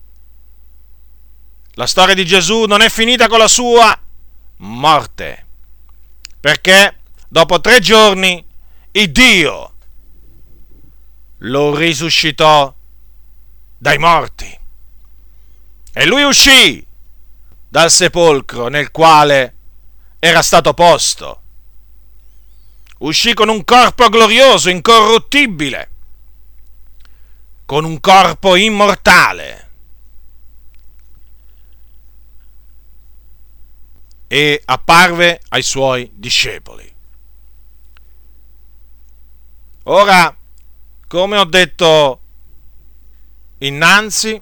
La 1.74 1.86
storia 1.86 2.16
di 2.16 2.24
Gesù 2.26 2.64
non 2.64 2.80
è 2.80 2.88
finita 2.88 3.28
con 3.28 3.40
la 3.40 3.50
sua 3.50 4.00
morte, 4.58 5.48
perché 6.40 7.00
dopo 7.28 7.60
tre 7.60 7.82
giorni 7.82 8.46
il 8.92 9.12
Dio 9.12 9.74
lo 11.40 11.76
risuscitò 11.76 12.74
dai 13.78 13.98
morti. 13.98 14.60
E 15.92 16.06
lui 16.06 16.24
uscì 16.24 16.88
dal 17.68 17.92
sepolcro 17.92 18.70
nel 18.70 18.92
quale 18.92 19.56
era 20.20 20.42
stato 20.42 20.74
posto. 20.74 21.43
Uscì 23.04 23.34
con 23.34 23.50
un 23.50 23.66
corpo 23.66 24.08
glorioso, 24.08 24.70
incorruttibile, 24.70 25.90
con 27.66 27.84
un 27.84 28.00
corpo 28.00 28.56
immortale. 28.56 29.72
E 34.28 34.62
apparve 34.64 35.42
ai 35.50 35.62
suoi 35.64 36.10
discepoli. 36.14 36.92
Ora, 39.84 40.34
come 41.06 41.38
ho 41.38 41.44
detto 41.44 42.20
innanzi, 43.60 44.42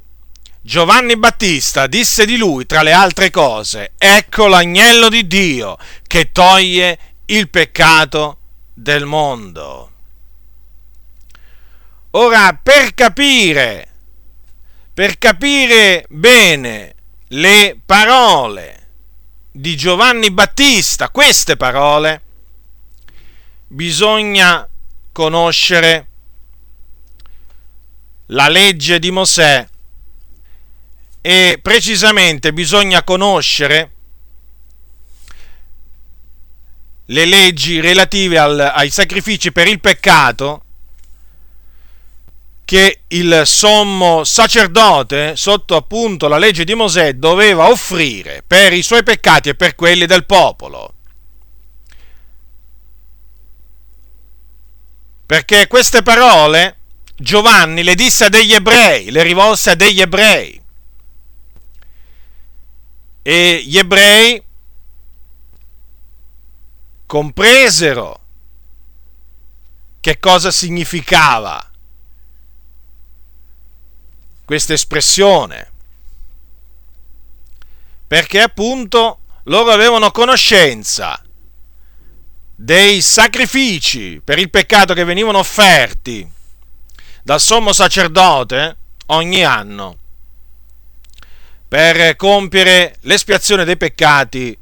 Giovanni 0.62 1.18
Battista 1.18 1.88
disse 1.88 2.28
di 2.28 2.38
lui, 2.38 2.68
tra 2.68 2.84
le 2.84 2.92
altre 2.92 3.32
cose, 3.32 3.94
ecco 3.98 4.46
l'agnello 4.46 5.10
di 5.10 5.26
Dio 5.26 5.80
che 6.06 6.32
toglie 6.32 7.16
il 7.26 7.50
peccato 7.50 8.36
del 8.82 9.06
mondo. 9.06 9.92
Ora, 12.12 12.60
per 12.62 12.96
capire, 12.96 13.88
per 14.92 15.20
capire 15.20 16.06
bene 16.10 16.96
le 17.28 17.80
parole 17.86 18.88
di 19.52 19.78
Giovanni 19.78 20.32
Battista, 20.32 21.10
queste 21.10 21.58
parole, 21.58 22.22
bisogna 23.68 24.68
conoscere 25.12 26.08
la 28.28 28.50
legge 28.50 28.98
di 28.98 29.12
Mosè 29.12 29.68
e 31.22 31.60
precisamente 31.62 32.52
bisogna 32.52 33.04
conoscere 33.04 33.92
le 37.06 37.26
leggi 37.26 37.80
relative 37.80 38.38
al, 38.38 38.60
ai 38.60 38.90
sacrifici 38.90 39.52
per 39.52 39.68
il 39.68 39.80
peccato 39.80 40.64
che 42.72 43.02
il 43.10 43.42
sommo 43.44 44.24
sacerdote, 44.24 45.36
sotto 45.36 45.76
appunto 45.76 46.30
la 46.30 46.38
legge 46.38 46.64
di 46.64 46.74
Mosè, 46.74 47.16
doveva 47.16 47.70
offrire 47.70 48.44
per 48.48 48.72
i 48.72 48.82
suoi 48.82 49.04
peccati 49.04 49.50
e 49.50 49.56
per 49.56 49.76
quelli 49.76 50.06
del 50.06 50.26
popolo. 50.26 50.94
Perché 55.26 55.68
queste 55.68 56.02
parole 56.02 56.78
Giovanni 57.18 57.84
le 57.84 57.96
disse 57.96 58.26
a 58.26 58.30
degli 58.30 58.54
ebrei, 58.54 59.12
le 59.12 59.24
rivolse 59.24 59.72
a 59.72 59.76
degli 59.76 60.00
ebrei. 60.00 60.62
E 63.22 63.64
gli 63.66 63.78
ebrei 63.78 64.42
compresero 67.12 68.20
che 70.00 70.18
cosa 70.18 70.50
significava 70.50 71.62
questa 74.46 74.72
espressione, 74.72 75.72
perché 78.08 78.40
appunto 78.40 79.20
loro 79.44 79.72
avevano 79.72 80.10
conoscenza 80.12 81.22
dei 82.56 83.02
sacrifici 83.02 84.22
per 84.24 84.40
il 84.40 84.50
peccato 84.50 84.94
che 84.94 85.04
venivano 85.04 85.40
offerti 85.40 86.26
dal 87.24 87.42
sommo 87.42 87.74
sacerdote 87.74 88.78
ogni 89.08 89.44
anno 89.44 89.98
per 91.68 92.16
compiere 92.16 92.96
l'espiazione 93.02 93.66
dei 93.66 93.76
peccati 93.76 94.58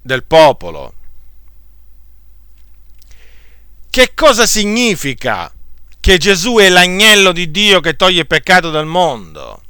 del 0.00 0.22
popolo. 0.22 0.95
Che 3.96 4.12
cosa 4.12 4.44
significa 4.44 5.50
che 6.00 6.18
Gesù 6.18 6.56
è 6.56 6.68
l'agnello 6.68 7.32
di 7.32 7.50
Dio 7.50 7.80
che 7.80 7.96
toglie 7.96 8.20
il 8.20 8.26
peccato 8.26 8.68
del 8.68 8.84
mondo. 8.84 9.62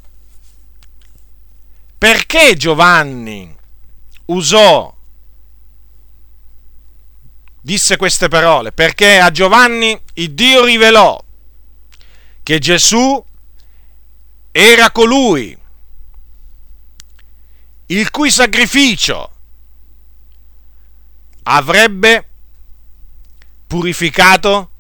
Perché 1.97 2.57
Giovanni 2.57 3.57
usò, 4.25 4.93
disse 7.61 7.97
queste 7.97 8.27
parole? 8.27 8.73
Perché 8.73 9.21
a 9.21 9.31
Giovanni 9.31 9.97
il 10.15 10.33
Dio 10.33 10.65
rivelò 10.65 11.23
che 12.43 12.59
Gesù 12.59 13.25
era 14.51 14.91
colui 14.91 15.57
il 17.87 18.11
cui 18.11 18.31
sacrificio 18.33 19.31
avrebbe 21.45 22.26
purificato 23.67 24.71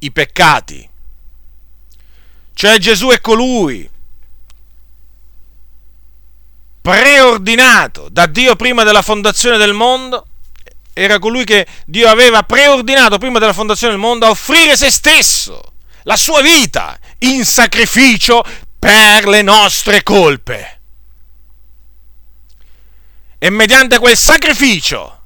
i 0.00 0.10
peccati. 0.12 0.88
Cioè 2.54 2.78
Gesù 2.78 3.08
è 3.08 3.20
colui 3.20 3.88
preordinato 6.80 8.08
da 8.10 8.26
Dio 8.26 8.54
prima 8.54 8.84
della 8.84 9.02
fondazione 9.02 9.56
del 9.56 9.72
mondo, 9.72 10.26
era 10.92 11.18
colui 11.18 11.44
che 11.44 11.66
Dio 11.84 12.08
aveva 12.08 12.44
preordinato 12.44 13.18
prima 13.18 13.38
della 13.38 13.52
fondazione 13.52 13.92
del 13.92 14.00
mondo 14.00 14.24
a 14.26 14.30
offrire 14.30 14.76
se 14.76 14.90
stesso, 14.90 15.72
la 16.04 16.16
sua 16.16 16.40
vita, 16.40 16.98
in 17.18 17.44
sacrificio 17.44 18.44
per 18.78 19.26
le 19.26 19.42
nostre 19.42 20.02
colpe. 20.02 20.80
E 23.38 23.50
mediante 23.50 23.98
quel 23.98 24.16
sacrificio 24.16 25.22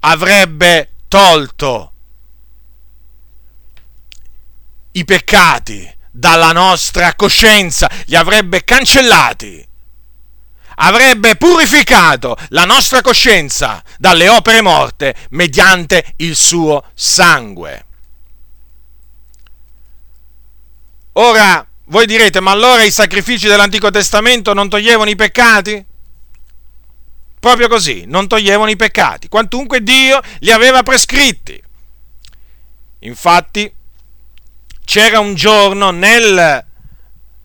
avrebbe 0.00 0.92
tolto 1.08 1.92
i 4.92 5.04
peccati 5.04 5.96
dalla 6.10 6.52
nostra 6.52 7.14
coscienza, 7.14 7.88
li 8.06 8.16
avrebbe 8.16 8.64
cancellati, 8.64 9.66
avrebbe 10.76 11.36
purificato 11.36 12.36
la 12.48 12.64
nostra 12.64 13.00
coscienza 13.00 13.82
dalle 13.98 14.28
opere 14.28 14.60
morte 14.60 15.14
mediante 15.30 16.14
il 16.16 16.34
suo 16.34 16.84
sangue. 16.94 17.84
Ora, 21.12 21.66
voi 21.86 22.06
direte, 22.06 22.40
ma 22.40 22.50
allora 22.50 22.82
i 22.82 22.90
sacrifici 22.90 23.46
dell'Antico 23.46 23.90
Testamento 23.90 24.52
non 24.54 24.68
toglievano 24.68 25.10
i 25.10 25.16
peccati? 25.16 25.84
Proprio 27.40 27.68
così, 27.68 28.04
non 28.06 28.26
toglievano 28.26 28.70
i 28.70 28.76
peccati, 28.76 29.28
quantunque 29.28 29.82
Dio 29.82 30.20
li 30.40 30.50
aveva 30.50 30.82
prescritti. 30.82 31.62
Infatti, 33.00 33.72
c'era 34.84 35.20
un 35.20 35.34
giorno 35.34 35.90
nel, 35.90 36.64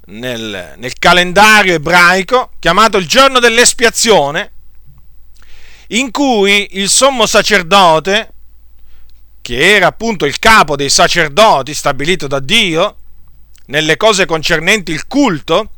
nel, 0.06 0.74
nel 0.78 0.94
calendario 0.98 1.74
ebraico 1.74 2.52
chiamato 2.60 2.98
il 2.98 3.08
giorno 3.08 3.40
dell'espiazione, 3.40 4.52
in 5.88 6.10
cui 6.10 6.80
il 6.80 6.90
sommo 6.90 7.26
sacerdote, 7.26 8.32
che 9.42 9.76
era 9.76 9.88
appunto 9.88 10.26
il 10.26 10.40
capo 10.40 10.76
dei 10.76 10.90
sacerdoti 10.90 11.74
stabilito 11.74 12.28
da 12.28 12.40
Dio, 12.40 12.96
nelle 13.66 13.98
cose 13.98 14.26
concernenti 14.26 14.92
il 14.92 15.06
culto, 15.06 15.73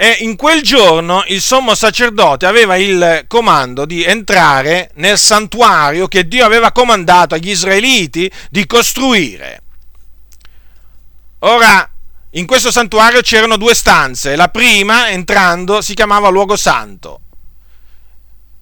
e 0.00 0.18
in 0.20 0.36
quel 0.36 0.62
giorno 0.62 1.24
il 1.26 1.40
sommo 1.40 1.74
sacerdote 1.74 2.46
aveva 2.46 2.76
il 2.76 3.24
comando 3.26 3.84
di 3.84 4.04
entrare 4.04 4.92
nel 4.94 5.18
santuario 5.18 6.06
che 6.06 6.28
Dio 6.28 6.44
aveva 6.44 6.70
comandato 6.70 7.34
agli 7.34 7.50
israeliti 7.50 8.30
di 8.48 8.64
costruire. 8.64 9.62
Ora, 11.40 11.90
in 12.30 12.46
questo 12.46 12.70
santuario 12.70 13.22
c'erano 13.22 13.56
due 13.56 13.74
stanze. 13.74 14.36
La 14.36 14.46
prima, 14.50 15.08
entrando, 15.08 15.80
si 15.80 15.94
chiamava 15.94 16.28
luogo 16.28 16.54
santo. 16.54 17.22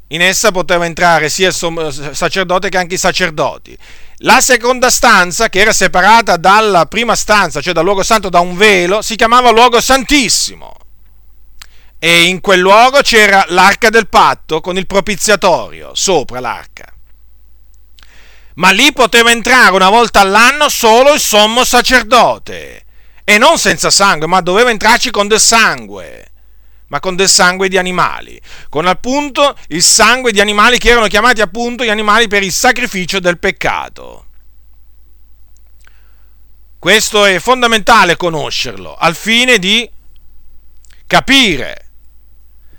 In 0.09 0.23
essa 0.23 0.53
poteva 0.53 0.87
entrare 0.87 1.29
sia 1.29 1.49
il 1.49 2.11
sacerdote 2.13 2.71
che 2.71 2.79
anche 2.79 2.95
i 2.95 2.99
sacerdoti. 2.99 3.77
La 4.21 4.41
seconda 4.41 4.89
stanza, 4.89 5.51
che 5.51 5.61
era 5.61 5.75
separata 5.75 6.39
dalla 6.39 6.87
prima 6.87 7.15
stanza, 7.15 7.61
cioè 7.61 7.75
dal 7.75 7.85
luogo 7.85 8.03
santo 8.03 8.31
da 8.31 8.41
un 8.41 8.57
velo, 8.57 9.03
si 9.03 9.17
chiamava 9.17 9.51
luogo 9.51 9.83
santissimo 9.83 10.77
e 12.07 12.27
in 12.27 12.41
quel 12.41 12.61
luogo 12.61 13.01
c'era 13.01 13.45
l'arca 13.49 13.91
del 13.91 14.07
patto 14.07 14.61
con 14.61 14.77
il 14.77 14.87
propiziatorio 14.87 15.93
sopra 15.93 16.39
l'arca. 16.39 16.87
Ma 18.55 18.71
lì 18.71 18.93
poteva 18.93 19.33
entrare 19.33 19.75
una 19.75 19.91
volta 19.91 20.21
all'anno 20.21 20.69
solo 20.69 21.15
il 21.15 21.19
sommo 21.19 21.65
sacerdote 21.65 22.85
e 23.25 23.39
non 23.39 23.59
senza 23.59 23.91
sangue, 23.91 24.29
ma 24.29 24.41
doveva 24.41 24.71
entrarci 24.71 25.11
con 25.11 25.27
del 25.27 25.41
sangue, 25.41 26.31
ma 26.87 27.01
con 27.01 27.17
del 27.17 27.29
sangue 27.29 27.69
di 27.69 27.77
animali, 27.77 28.41
con 28.69 28.87
appunto 28.87 29.57
il 29.71 29.83
sangue 29.83 30.31
di 30.31 30.41
animali 30.41 30.79
che 30.79 30.91
erano 30.91 31.09
chiamati 31.09 31.41
appunto 31.41 31.83
gli 31.83 31.91
animali 31.91 32.29
per 32.29 32.45
il 32.45 32.53
sacrificio 32.53 33.19
del 33.19 33.41
peccato. 33.41 34.27
Questo 36.79 37.25
è 37.25 37.41
fondamentale 37.41 38.17
conoscerlo 38.17 38.95
al 38.95 39.17
fine 39.17 39.59
di 39.59 39.91
capire 41.09 41.86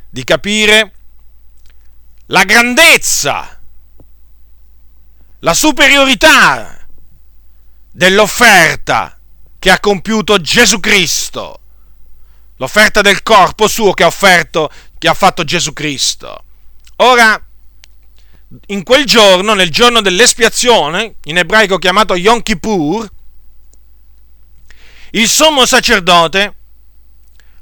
di 0.09 0.23
capire 0.23 0.93
la 2.27 2.43
grandezza, 2.43 3.61
la 5.39 5.53
superiorità 5.53 6.85
dell'offerta 7.91 9.17
che 9.59 9.71
ha 9.71 9.79
compiuto 9.79 10.39
Gesù 10.39 10.79
Cristo, 10.79 11.59
l'offerta 12.57 13.01
del 13.01 13.23
corpo 13.23 13.67
suo 13.67 13.93
che 13.93 14.03
ha 14.03 14.07
offerto, 14.07 14.69
che 14.97 15.07
ha 15.07 15.13
fatto 15.13 15.43
Gesù 15.43 15.73
Cristo. 15.73 16.43
Ora, 16.97 17.39
in 18.67 18.83
quel 18.83 19.05
giorno, 19.05 19.53
nel 19.53 19.69
giorno 19.69 20.01
dell'espiazione, 20.01 21.15
in 21.25 21.37
ebraico 21.37 21.77
chiamato 21.77 22.15
Yom 22.15 22.41
Kippur, 22.41 23.09
il 25.11 25.27
sommo 25.27 25.65
sacerdote 25.65 26.55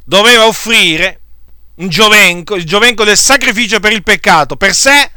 doveva 0.03 0.45
offrire 0.45 1.21
un 1.75 1.89
giovenco, 1.89 2.55
il 2.55 2.65
giovenco 2.65 3.03
del 3.03 3.17
sacrificio 3.17 3.79
per 3.79 3.91
il 3.91 4.03
peccato, 4.03 4.55
per 4.55 4.73
sé, 4.73 5.11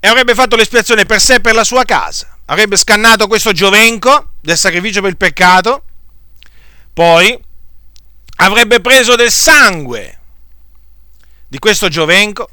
e 0.00 0.08
avrebbe 0.08 0.34
fatto 0.34 0.56
l'espiazione 0.56 1.06
per 1.06 1.20
sé 1.20 1.34
e 1.34 1.40
per 1.40 1.54
la 1.54 1.64
sua 1.64 1.84
casa. 1.84 2.38
Avrebbe 2.46 2.76
scannato 2.76 3.26
questo 3.26 3.52
giovenco 3.52 4.32
del 4.40 4.56
sacrificio 4.56 5.00
per 5.00 5.10
il 5.10 5.16
peccato, 5.16 5.84
poi 6.92 7.38
avrebbe 8.36 8.80
preso 8.80 9.14
del 9.16 9.30
sangue 9.30 10.18
di 11.48 11.58
questo 11.58 11.88
giovenco 11.88 12.50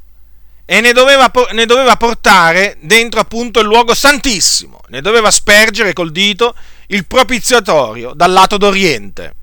e 0.66 0.82
ne 0.82 0.94
doveva, 0.94 1.32
ne 1.52 1.66
doveva 1.66 1.96
portare 1.96 2.78
dentro 2.82 3.20
appunto 3.20 3.60
il 3.60 3.68
luogo 3.68 3.94
santissimo, 3.94 4.82
ne 4.88 5.02
doveva 5.02 5.30
spergere 5.30 5.94
col 5.94 6.12
dito 6.12 6.56
il 6.88 7.06
propiziatorio 7.06 8.14
dal 8.14 8.32
lato 8.32 8.58
d'oriente 8.58 9.36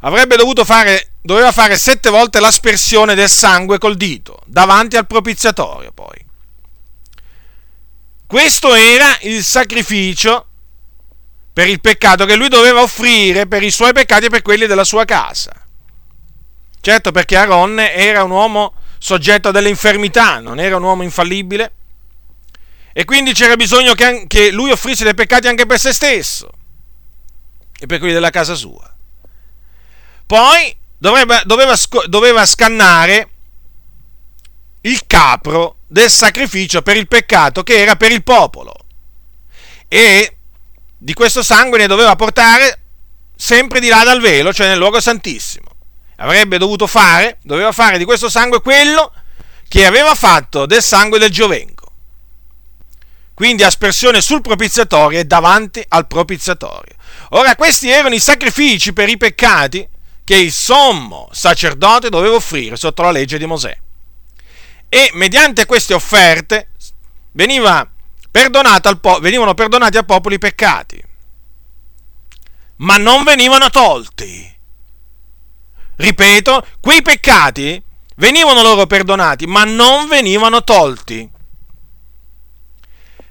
avrebbe 0.00 0.36
dovuto 0.36 0.64
fare, 0.64 1.09
doveva 1.22 1.52
fare 1.52 1.76
sette 1.76 2.10
volte 2.10 2.40
l'aspersione 2.40 3.14
del 3.14 3.28
sangue 3.28 3.78
col 3.78 3.96
dito, 3.96 4.40
davanti 4.46 4.96
al 4.96 5.06
propiziatorio 5.06 5.92
poi. 5.92 6.28
Questo 8.26 8.74
era 8.74 9.18
il 9.22 9.42
sacrificio 9.42 10.46
per 11.52 11.68
il 11.68 11.80
peccato 11.80 12.24
che 12.24 12.36
lui 12.36 12.48
doveva 12.48 12.80
offrire 12.80 13.46
per 13.46 13.62
i 13.62 13.70
suoi 13.70 13.92
peccati 13.92 14.26
e 14.26 14.30
per 14.30 14.42
quelli 14.42 14.66
della 14.66 14.84
sua 14.84 15.04
casa. 15.04 15.52
Certo 16.80 17.12
perché 17.12 17.36
Aaron 17.36 17.78
era 17.78 18.22
un 18.22 18.30
uomo 18.30 18.74
soggetto 18.98 19.48
a 19.48 19.50
delle 19.50 19.68
infermità, 19.68 20.40
non 20.40 20.58
era 20.60 20.76
un 20.76 20.82
uomo 20.82 21.02
infallibile, 21.02 21.74
e 22.92 23.04
quindi 23.04 23.32
c'era 23.32 23.56
bisogno 23.56 23.94
che, 23.94 24.24
che 24.26 24.50
lui 24.50 24.70
offrisse 24.70 25.04
dei 25.04 25.14
peccati 25.14 25.48
anche 25.48 25.66
per 25.66 25.78
se 25.78 25.92
stesso 25.92 26.50
e 27.78 27.86
per 27.86 27.98
quelli 27.98 28.14
della 28.14 28.30
casa 28.30 28.54
sua. 28.54 28.94
Poi 30.26 30.76
doveva, 31.00 31.42
doveva, 31.44 31.74
doveva 32.06 32.46
scannare 32.46 33.28
il 34.82 35.06
capro 35.06 35.78
del 35.86 36.10
sacrificio 36.10 36.82
per 36.82 36.96
il 36.96 37.08
peccato 37.08 37.62
che 37.62 37.80
era 37.80 37.96
per 37.96 38.12
il 38.12 38.22
popolo. 38.22 38.74
E 39.88 40.36
di 40.96 41.14
questo 41.14 41.42
sangue 41.42 41.78
ne 41.78 41.86
doveva 41.86 42.14
portare 42.16 42.82
sempre 43.34 43.80
di 43.80 43.88
là 43.88 44.04
dal 44.04 44.20
velo, 44.20 44.52
cioè 44.52 44.68
nel 44.68 44.78
luogo 44.78 45.00
santissimo. 45.00 45.68
Avrebbe 46.16 46.58
dovuto 46.58 46.86
fare, 46.86 47.38
doveva 47.42 47.72
fare 47.72 47.96
di 47.96 48.04
questo 48.04 48.28
sangue 48.28 48.60
quello 48.60 49.12
che 49.66 49.86
aveva 49.86 50.14
fatto 50.14 50.66
del 50.66 50.82
sangue 50.82 51.18
del 51.18 51.30
giovenco. 51.30 51.78
Quindi 53.32 53.62
aspersione 53.62 54.20
sul 54.20 54.42
propiziatorio 54.42 55.18
e 55.18 55.24
davanti 55.24 55.82
al 55.88 56.06
propiziatorio. 56.06 56.94
Ora 57.30 57.56
questi 57.56 57.88
erano 57.88 58.14
i 58.14 58.20
sacrifici 58.20 58.92
per 58.92 59.08
i 59.08 59.16
peccati 59.16 59.88
che 60.24 60.36
il 60.36 60.52
sommo 60.52 61.28
sacerdote 61.32 62.08
doveva 62.08 62.36
offrire 62.36 62.76
sotto 62.76 63.02
la 63.02 63.10
legge 63.10 63.38
di 63.38 63.46
Mosè. 63.46 63.76
E 64.88 65.10
mediante 65.14 65.66
queste 65.66 65.94
offerte 65.94 66.70
po- 69.00 69.18
venivano 69.20 69.54
perdonati 69.54 69.96
al 69.96 70.04
popolo 70.04 70.34
i 70.34 70.38
peccati, 70.38 71.02
ma 72.76 72.96
non 72.96 73.24
venivano 73.24 73.70
tolti. 73.70 74.58
Ripeto, 75.96 76.66
quei 76.80 77.02
peccati 77.02 77.82
venivano 78.16 78.62
loro 78.62 78.86
perdonati, 78.86 79.46
ma 79.46 79.64
non 79.64 80.08
venivano 80.08 80.62
tolti. 80.64 81.28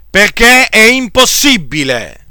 Perché 0.08 0.66
è 0.68 0.84
impossibile, 0.84 2.26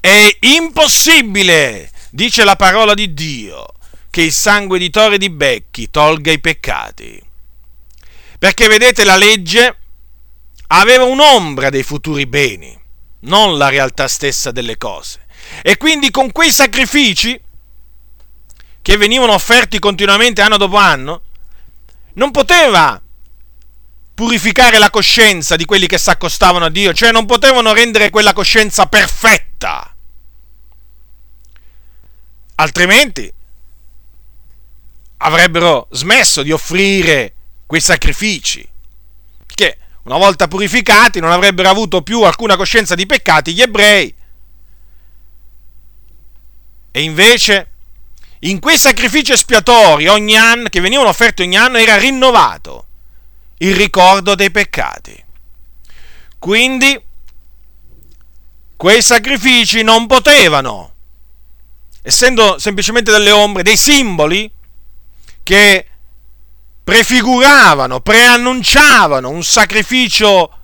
è 0.00 0.36
impossibile 0.40 1.90
dice 2.16 2.44
la 2.44 2.56
parola 2.56 2.94
di 2.94 3.12
Dio, 3.12 3.66
che 4.10 4.22
il 4.22 4.32
sangue 4.32 4.78
di 4.78 4.88
Tore 4.88 5.18
di 5.18 5.28
Becchi 5.28 5.90
tolga 5.90 6.32
i 6.32 6.40
peccati. 6.40 7.22
Perché 8.38 8.66
vedete 8.68 9.04
la 9.04 9.16
legge 9.16 9.78
aveva 10.68 11.04
un'ombra 11.04 11.68
dei 11.68 11.82
futuri 11.82 12.26
beni, 12.26 12.76
non 13.20 13.58
la 13.58 13.68
realtà 13.68 14.08
stessa 14.08 14.50
delle 14.50 14.78
cose. 14.78 15.26
E 15.62 15.76
quindi 15.76 16.10
con 16.10 16.32
quei 16.32 16.50
sacrifici 16.52 17.38
che 18.80 18.96
venivano 18.96 19.34
offerti 19.34 19.78
continuamente 19.78 20.40
anno 20.40 20.56
dopo 20.56 20.76
anno, 20.76 21.20
non 22.14 22.30
poteva 22.30 23.00
purificare 24.14 24.78
la 24.78 24.88
coscienza 24.88 25.54
di 25.54 25.66
quelli 25.66 25.86
che 25.86 25.98
si 25.98 26.08
accostavano 26.08 26.64
a 26.64 26.70
Dio, 26.70 26.94
cioè 26.94 27.12
non 27.12 27.26
potevano 27.26 27.74
rendere 27.74 28.08
quella 28.08 28.32
coscienza 28.32 28.86
perfetta 28.86 29.45
altrimenti 32.56 33.32
avrebbero 35.18 35.88
smesso 35.90 36.42
di 36.42 36.52
offrire 36.52 37.34
quei 37.66 37.80
sacrifici, 37.80 38.68
che 39.46 39.78
una 40.02 40.18
volta 40.18 40.46
purificati 40.46 41.20
non 41.20 41.30
avrebbero 41.30 41.68
avuto 41.68 42.02
più 42.02 42.22
alcuna 42.22 42.56
coscienza 42.56 42.94
di 42.94 43.06
peccati 43.06 43.54
gli 43.54 43.62
ebrei. 43.62 44.14
E 46.90 47.02
invece 47.02 47.70
in 48.40 48.60
quei 48.60 48.78
sacrifici 48.78 49.32
espiatori 49.32 50.06
ogni 50.06 50.36
anno, 50.36 50.68
che 50.68 50.80
venivano 50.80 51.08
offerti 51.08 51.42
ogni 51.42 51.56
anno 51.56 51.78
era 51.78 51.96
rinnovato 51.96 52.86
il 53.58 53.74
ricordo 53.74 54.34
dei 54.34 54.50
peccati. 54.50 55.24
Quindi 56.38 57.02
quei 58.76 59.02
sacrifici 59.02 59.82
non 59.82 60.06
potevano 60.06 60.95
essendo 62.06 62.56
semplicemente 62.60 63.10
delle 63.10 63.32
ombre, 63.32 63.64
dei 63.64 63.76
simboli 63.76 64.48
che 65.42 65.86
prefiguravano, 66.84 67.98
preannunciavano 67.98 69.28
un 69.28 69.42
sacrificio 69.42 70.60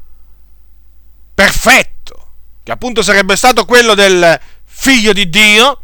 perfetto, 1.34 2.28
che 2.62 2.70
appunto 2.70 3.02
sarebbe 3.02 3.34
stato 3.34 3.64
quello 3.64 3.94
del 3.94 4.38
figlio 4.62 5.12
di 5.12 5.28
Dio, 5.28 5.80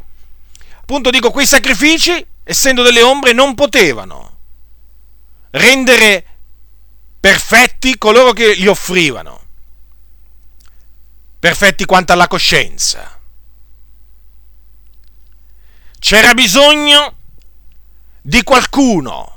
appunto 0.79 1.11
dico, 1.11 1.33
quei 1.33 1.47
sacrifici, 1.47 2.25
essendo 2.45 2.85
delle 2.85 3.03
ombre, 3.03 3.33
non 3.33 3.57
potevano 3.57 4.37
rendere 5.51 6.25
perfetti 7.19 7.99
coloro 7.99 8.33
che 8.33 8.53
li 8.53 8.69
offrivano, 8.69 9.43
perfetti 11.41 11.85
quanto 11.85 12.13
alla 12.13 12.29
coscienza. 12.29 13.18
C'era 15.99 16.33
bisogno 16.35 17.17
di 18.23 18.43
qualcuno 18.43 19.37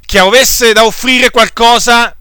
che 0.00 0.18
avesse 0.18 0.72
da 0.72 0.84
offrire 0.84 1.30
qualcosa 1.30 2.16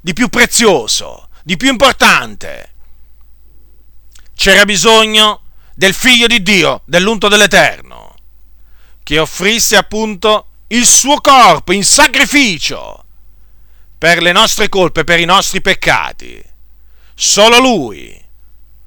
di 0.00 0.12
più 0.14 0.28
prezioso, 0.28 1.28
di 1.42 1.56
più 1.56 1.68
importante. 1.68 2.74
C'era 4.34 4.64
bisogno 4.64 5.42
del 5.74 5.94
figlio 5.94 6.26
di 6.26 6.42
Dio, 6.42 6.82
dell'unto 6.86 7.28
dell'Eterno, 7.28 8.14
che 9.02 9.18
offrisse 9.18 9.76
appunto 9.76 10.46
il 10.68 10.86
suo 10.86 11.20
corpo 11.20 11.72
in 11.72 11.84
sacrificio 11.84 13.04
per 13.98 14.22
le 14.22 14.32
nostre 14.32 14.68
colpe, 14.68 15.04
per 15.04 15.20
i 15.20 15.24
nostri 15.26 15.60
peccati. 15.60 16.42
Solo 17.14 17.58
lui, 17.58 18.20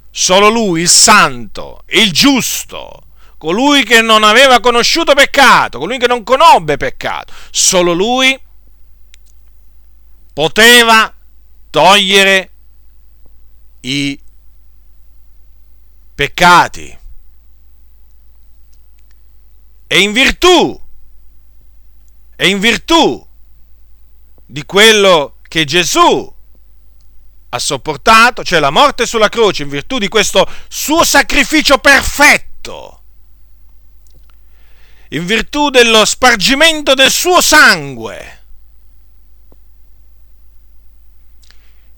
solo 0.09 0.49
lui, 0.49 0.81
il 0.81 0.89
santo, 0.89 1.83
il 1.89 2.11
giusto, 2.11 3.04
colui 3.45 3.83
che 3.83 4.01
non 4.01 4.23
aveva 4.23 4.59
conosciuto 4.59 5.13
peccato, 5.13 5.77
colui 5.77 5.99
che 5.99 6.07
non 6.07 6.23
conobbe 6.23 6.77
peccato, 6.77 7.31
solo 7.51 7.93
lui 7.93 8.35
poteva 10.33 11.13
togliere 11.69 12.49
i 13.81 14.19
peccati. 16.15 16.97
E 19.85 19.99
in 19.99 20.11
virtù, 20.11 20.81
e 22.35 22.49
in 22.49 22.59
virtù 22.59 23.27
di 24.43 24.65
quello 24.65 25.35
che 25.47 25.65
Gesù 25.65 26.33
ha 27.49 27.59
sopportato, 27.59 28.43
cioè 28.43 28.59
la 28.59 28.71
morte 28.71 29.05
sulla 29.05 29.29
croce, 29.29 29.61
in 29.61 29.69
virtù 29.69 29.99
di 29.99 30.07
questo 30.07 30.49
suo 30.67 31.03
sacrificio 31.03 31.77
perfetto, 31.77 33.01
in 35.09 35.25
virtù 35.25 35.69
dello 35.69 36.05
spargimento 36.05 36.93
del 36.93 37.11
suo 37.11 37.41
sangue. 37.41 38.43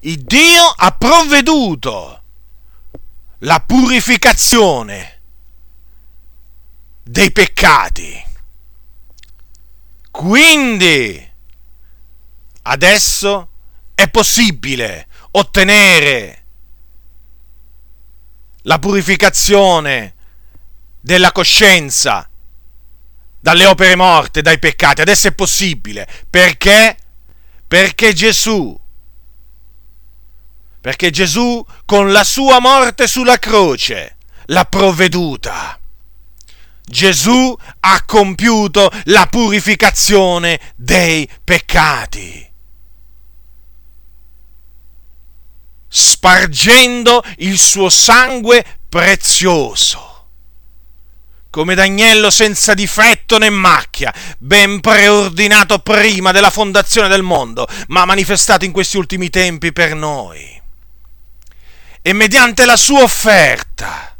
Il 0.01 0.23
Dio 0.23 0.63
ha 0.63 0.91
provveduto 0.91 2.21
la 3.39 3.59
purificazione 3.61 5.21
dei 7.03 7.31
peccati. 7.31 8.25
Quindi 10.11 11.31
adesso 12.63 13.49
è 13.95 14.09
possibile 14.09 15.07
ottenere 15.31 16.43
la 18.63 18.79
purificazione 18.79 20.15
della 20.99 21.31
coscienza 21.31 22.29
dalle 23.47 23.65
opere 23.65 23.95
morte, 23.95 24.41
dai 24.41 24.59
peccati. 24.59 24.99
Adesso 24.99 25.29
è 25.29 25.31
possibile. 25.31 26.05
Perché? 26.29 26.97
Perché 27.65 28.11
Gesù, 28.11 28.77
perché 30.81 31.11
Gesù 31.11 31.65
con 31.85 32.11
la 32.11 32.25
sua 32.25 32.59
morte 32.59 33.07
sulla 33.07 33.39
croce 33.39 34.17
l'ha 34.47 34.65
provveduta. 34.65 35.79
Gesù 36.83 37.57
ha 37.79 38.03
compiuto 38.03 38.91
la 39.05 39.27
purificazione 39.27 40.59
dei 40.75 41.29
peccati. 41.41 42.51
Spargendo 45.87 47.23
il 47.37 47.57
suo 47.57 47.87
sangue 47.87 48.65
prezioso 48.89 50.16
come 51.57 51.73
d'agnello 51.73 52.29
senza 52.29 52.75
difetto 52.75 53.39
né 53.39 53.49
macchia, 53.49 54.13
ben 54.37 54.79
preordinato 54.79 55.79
prima 55.79 56.31
della 56.31 56.51
fondazione 56.51 57.07
del 57.07 57.23
mondo, 57.23 57.67
ma 57.87 58.05
manifestato 58.05 58.63
in 58.63 58.71
questi 58.71 58.97
ultimi 58.97 59.31
tempi 59.31 59.73
per 59.73 59.95
noi. 59.95 60.61
E 61.99 62.13
mediante 62.13 62.63
la 62.63 62.75
sua 62.75 63.01
offerta 63.01 64.15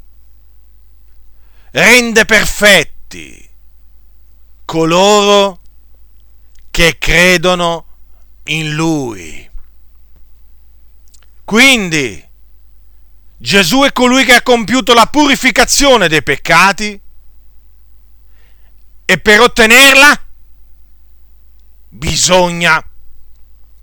rende 1.74 2.26
perfetti 2.26 3.48
coloro 4.66 5.60
che 6.72 6.98
credono 6.98 7.86
in 8.46 8.74
Lui. 8.74 9.48
Quindi 11.46 12.28
Gesù 13.38 13.84
è 13.84 13.92
colui 13.92 14.26
che 14.26 14.34
ha 14.34 14.42
compiuto 14.42 14.96
la 14.96 15.06
purificazione 15.06 16.08
dei 16.08 16.24
peccati 16.24 17.06
e 19.10 19.20
per 19.20 19.40
ottenerla 19.40 20.22
bisogna 21.88 22.84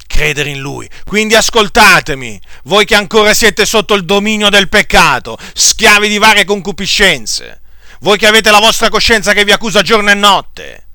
credere 0.06 0.50
in 0.50 0.60
Lui. 0.60 0.88
Quindi 1.04 1.34
ascoltatemi, 1.34 2.38
voi 2.64 2.84
che 2.84 2.94
ancora 2.94 3.32
siete 3.32 3.64
sotto 3.64 3.94
il 3.94 4.04
dominio 4.04 4.50
del 4.50 4.68
peccato, 4.68 5.38
schiavi 5.54 6.08
di 6.08 6.18
varie 6.18 6.44
concupiscenze, 6.44 7.62
voi 8.00 8.18
che 8.18 8.26
avete 8.26 8.50
la 8.50 8.60
vostra 8.60 8.90
coscienza 8.90 9.32
che 9.32 9.46
vi 9.46 9.52
accusa 9.52 9.80
giorno 9.80 10.10
e 10.10 10.14
notte, 10.14 10.86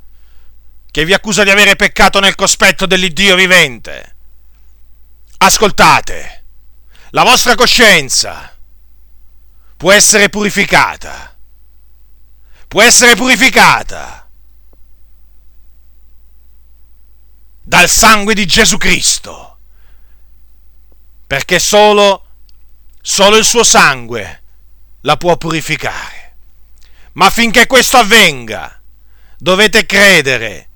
che 0.92 1.06
vi 1.06 1.14
accusa 1.14 1.44
di 1.44 1.50
avere 1.50 1.76
peccato 1.76 2.20
nel 2.20 2.36
cospetto 2.36 2.86
dell'Iddio 2.86 3.36
vivente. 3.36 4.16
Ascoltate, 5.38 6.44
la 7.10 7.24
vostra 7.24 7.56
coscienza 7.56 8.56
può 9.76 9.92
essere 9.92 10.30
purificata 10.30 11.34
può 12.70 12.84
essere 12.84 13.16
purificata 13.16 14.19
dal 17.70 17.88
sangue 17.88 18.34
di 18.34 18.48
Gesù 18.48 18.78
Cristo, 18.78 19.60
perché 21.28 21.60
solo, 21.60 22.26
solo 23.00 23.38
il 23.38 23.46
suo 23.46 23.64
sangue 23.64 24.42
la 25.02 25.18
può 25.18 25.38
purificare. 25.38 26.34
Ma 27.12 27.28
affinché 27.28 27.68
questo 27.68 27.98
avvenga, 27.98 28.82
dovete 29.38 29.86
credere. 29.86 30.70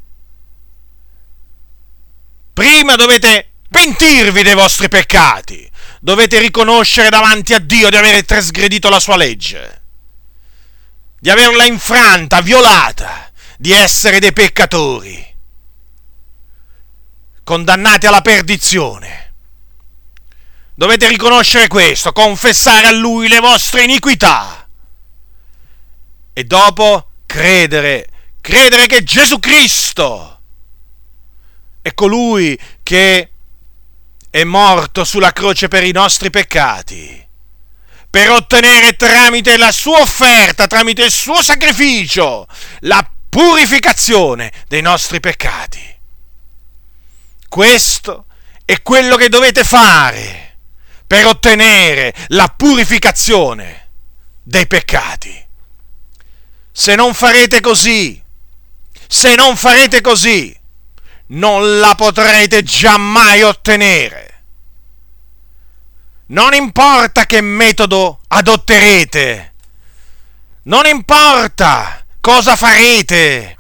Prima 2.53 2.93
dovete 2.95 3.53
pentirvi 3.67 4.43
dei 4.43 4.53
vostri 4.53 4.87
peccati, 4.87 5.67
dovete 5.99 6.37
riconoscere 6.37 7.09
davanti 7.09 7.55
a 7.55 7.59
Dio 7.59 7.89
di 7.89 7.95
aver 7.95 8.23
trasgredito 8.23 8.87
la 8.89 8.99
sua 8.99 9.17
legge 9.17 9.81
di 11.17 11.29
averla 11.29 11.63
infranta, 11.63 12.41
violata, 12.41 13.31
di 13.55 13.71
essere 13.71 14.19
dei 14.19 14.33
peccatori, 14.33 15.32
condannati 17.43 18.05
alla 18.05 18.21
perdizione. 18.21 19.33
Dovete 20.75 21.07
riconoscere 21.07 21.67
questo, 21.67 22.11
confessare 22.11 22.87
a 22.87 22.91
Lui 22.91 23.27
le 23.27 23.39
vostre 23.39 23.83
iniquità 23.83 24.67
e 26.33 26.43
dopo 26.45 27.09
credere, 27.25 28.09
credere 28.41 28.87
che 28.87 29.03
Gesù 29.03 29.39
Cristo 29.39 30.39
è 31.81 31.93
colui 31.93 32.59
che 32.81 33.29
è 34.29 34.43
morto 34.43 35.03
sulla 35.03 35.31
croce 35.31 35.67
per 35.67 35.83
i 35.83 35.91
nostri 35.91 36.29
peccati 36.31 37.23
per 38.13 38.29
ottenere 38.29 38.95
tramite 38.95 39.57
la 39.57 39.71
sua 39.71 39.97
offerta, 39.97 40.67
tramite 40.67 41.03
il 41.03 41.09
suo 41.09 41.41
sacrificio, 41.41 42.45
la 42.81 43.03
purificazione 43.27 44.51
dei 44.67 44.83
nostri 44.83 45.19
peccati. 45.19 45.92
Questo 47.53 48.25
è 48.65 48.81
quello 48.81 49.15
che 49.15 49.29
dovete 49.29 49.63
fare 49.63 50.57
per 51.05 51.27
ottenere 51.27 52.11
la 52.29 52.47
purificazione 52.47 53.89
dei 54.41 54.65
peccati. 54.65 55.45
Se 56.71 56.95
non 56.95 57.13
farete 57.13 57.61
così, 57.61 58.19
se 59.07 59.35
non 59.35 59.55
farete 59.55 60.01
così, 60.01 60.59
non 61.27 61.77
la 61.77 61.93
potrete 61.93 62.63
giammai 62.63 63.43
ottenere. 63.43 64.43
Non 66.29 66.55
importa 66.55 67.27
che 67.27 67.39
metodo 67.41 68.21
adotterete, 68.29 69.53
non 70.63 70.87
importa 70.87 72.03
cosa 72.19 72.55
farete, 72.55 73.59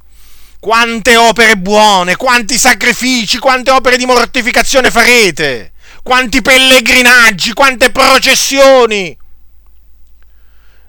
quante 0.63 1.17
opere 1.17 1.57
buone, 1.57 2.15
quanti 2.15 2.57
sacrifici, 2.57 3.37
quante 3.37 3.69
opere 3.69 3.97
di 3.97 4.05
mortificazione 4.05 4.91
farete, 4.91 5.73
quanti 6.03 6.41
pellegrinaggi, 6.41 7.51
quante 7.51 7.91
processioni. 7.91 9.17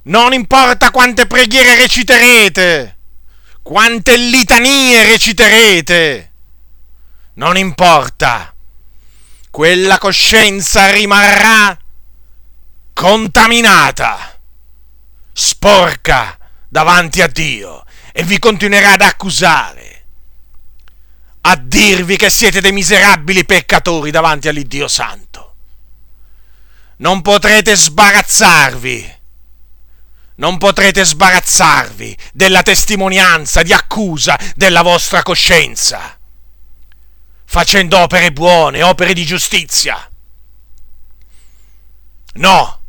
Non 0.02 0.32
importa 0.32 0.92
quante 0.92 1.26
preghiere 1.26 1.74
reciterete, 1.74 2.98
quante 3.64 4.16
litanie 4.16 5.06
reciterete, 5.06 6.32
non 7.34 7.56
importa, 7.56 8.54
quella 9.50 9.98
coscienza 9.98 10.88
rimarrà 10.92 11.76
contaminata, 12.92 14.38
sporca 15.32 16.38
davanti 16.68 17.20
a 17.22 17.26
Dio 17.26 17.84
e 18.16 18.22
vi 18.22 18.38
continuerà 18.38 18.92
ad 18.92 19.00
accusare, 19.00 20.04
a 21.40 21.56
dirvi 21.56 22.16
che 22.16 22.30
siete 22.30 22.60
dei 22.60 22.70
miserabili 22.70 23.44
peccatori 23.44 24.12
davanti 24.12 24.46
all'Iddio 24.46 24.86
Santo. 24.86 25.56
Non 26.98 27.22
potrete 27.22 27.74
sbarazzarvi, 27.74 29.14
non 30.36 30.58
potrete 30.58 31.04
sbarazzarvi 31.04 32.16
della 32.32 32.62
testimonianza 32.62 33.64
di 33.64 33.72
accusa 33.72 34.38
della 34.54 34.82
vostra 34.82 35.24
coscienza, 35.24 36.16
facendo 37.44 37.98
opere 37.98 38.30
buone, 38.30 38.84
opere 38.84 39.12
di 39.12 39.24
giustizia. 39.26 40.08
No, 42.34 42.80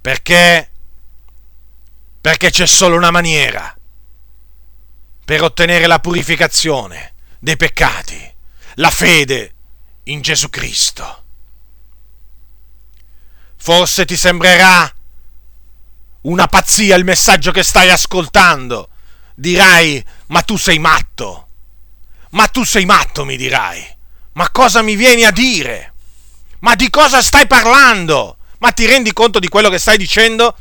perché 0.00 0.70
perché 2.20 2.50
c'è 2.50 2.66
solo 2.66 2.96
una 2.96 3.10
maniera 3.10 3.76
per 5.32 5.44
ottenere 5.44 5.86
la 5.86 5.98
purificazione 5.98 7.14
dei 7.38 7.56
peccati, 7.56 8.20
la 8.74 8.90
fede 8.90 9.54
in 10.04 10.20
Gesù 10.20 10.50
Cristo. 10.50 11.24
Forse 13.56 14.04
ti 14.04 14.14
sembrerà 14.14 14.94
una 16.22 16.46
pazzia 16.48 16.96
il 16.96 17.04
messaggio 17.04 17.50
che 17.50 17.62
stai 17.62 17.88
ascoltando. 17.88 18.90
Dirai, 19.34 20.04
ma 20.26 20.42
tu 20.42 20.58
sei 20.58 20.78
matto. 20.78 21.48
Ma 22.32 22.46
tu 22.48 22.62
sei 22.62 22.84
matto, 22.84 23.24
mi 23.24 23.38
dirai. 23.38 23.82
Ma 24.32 24.50
cosa 24.50 24.82
mi 24.82 24.96
vieni 24.96 25.24
a 25.24 25.30
dire? 25.30 25.94
Ma 26.58 26.74
di 26.74 26.90
cosa 26.90 27.22
stai 27.22 27.46
parlando? 27.46 28.36
Ma 28.58 28.70
ti 28.72 28.84
rendi 28.84 29.14
conto 29.14 29.38
di 29.38 29.48
quello 29.48 29.70
che 29.70 29.78
stai 29.78 29.96
dicendo? 29.96 30.54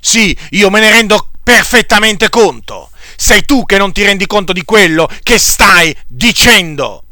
Sì, 0.00 0.36
io 0.50 0.68
me 0.68 0.80
ne 0.80 0.90
rendo 0.90 1.30
perfettamente 1.44 2.28
conto 2.28 2.90
sei 3.22 3.44
tu 3.44 3.64
che 3.64 3.78
non 3.78 3.92
ti 3.92 4.02
rendi 4.02 4.26
conto 4.26 4.52
di 4.52 4.64
quello 4.64 5.08
che 5.22 5.38
stai 5.38 5.96
dicendo 6.08 7.04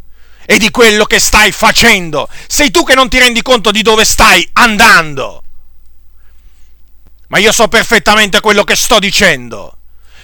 e 0.44 0.58
di 0.58 0.68
quello 0.72 1.04
che 1.04 1.20
stai 1.20 1.52
facendo. 1.52 2.28
Sei 2.48 2.72
tu 2.72 2.82
che 2.82 2.96
non 2.96 3.08
ti 3.08 3.20
rendi 3.20 3.42
conto 3.42 3.70
di 3.70 3.80
dove 3.82 4.04
stai 4.04 4.46
andando. 4.54 5.44
Ma 7.28 7.38
io 7.38 7.52
so 7.52 7.68
perfettamente 7.68 8.40
quello 8.40 8.64
che 8.64 8.74
sto 8.74 8.98
dicendo. 8.98 9.78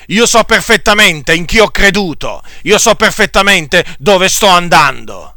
Io 0.09 0.27
so 0.27 0.43
perfettamente 0.43 1.35
in 1.35 1.45
chi 1.45 1.61
ho 1.61 1.71
creduto. 1.71 2.43
Io 2.63 2.79
so 2.79 2.97
perfettamente 2.97 3.85
dove 4.01 4.29
sto 4.29 4.49
andando. 4.49 5.37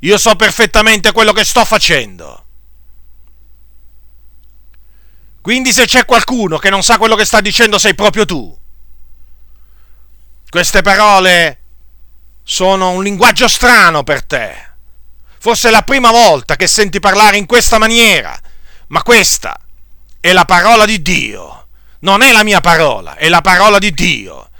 Io 0.00 0.16
so 0.16 0.34
perfettamente 0.34 1.12
quello 1.12 1.34
che 1.34 1.44
sto 1.44 1.62
facendo. 1.66 2.46
Quindi 5.42 5.74
se 5.74 5.84
c'è 5.84 6.06
qualcuno 6.06 6.56
che 6.56 6.70
non 6.70 6.82
sa 6.82 6.96
quello 6.96 7.16
che 7.16 7.26
sta 7.26 7.42
dicendo 7.42 7.78
sei 7.78 7.94
proprio 7.94 8.24
tu. 8.24 8.59
Queste 10.50 10.82
parole 10.82 11.58
sono 12.42 12.90
un 12.90 13.04
linguaggio 13.04 13.46
strano 13.46 14.02
per 14.02 14.24
te. 14.24 14.68
Forse 15.38 15.68
è 15.68 15.70
la 15.70 15.82
prima 15.82 16.10
volta 16.10 16.56
che 16.56 16.66
senti 16.66 16.98
parlare 16.98 17.36
in 17.36 17.46
questa 17.46 17.78
maniera, 17.78 18.36
ma 18.88 19.00
questa 19.04 19.56
è 20.18 20.32
la 20.32 20.44
parola 20.44 20.84
di 20.86 21.00
Dio. 21.02 21.68
Non 22.00 22.22
è 22.22 22.32
la 22.32 22.42
mia 22.42 22.60
parola, 22.60 23.14
è 23.14 23.28
la 23.28 23.40
parola 23.42 23.78
di 23.78 23.92
Dio. 23.92 24.50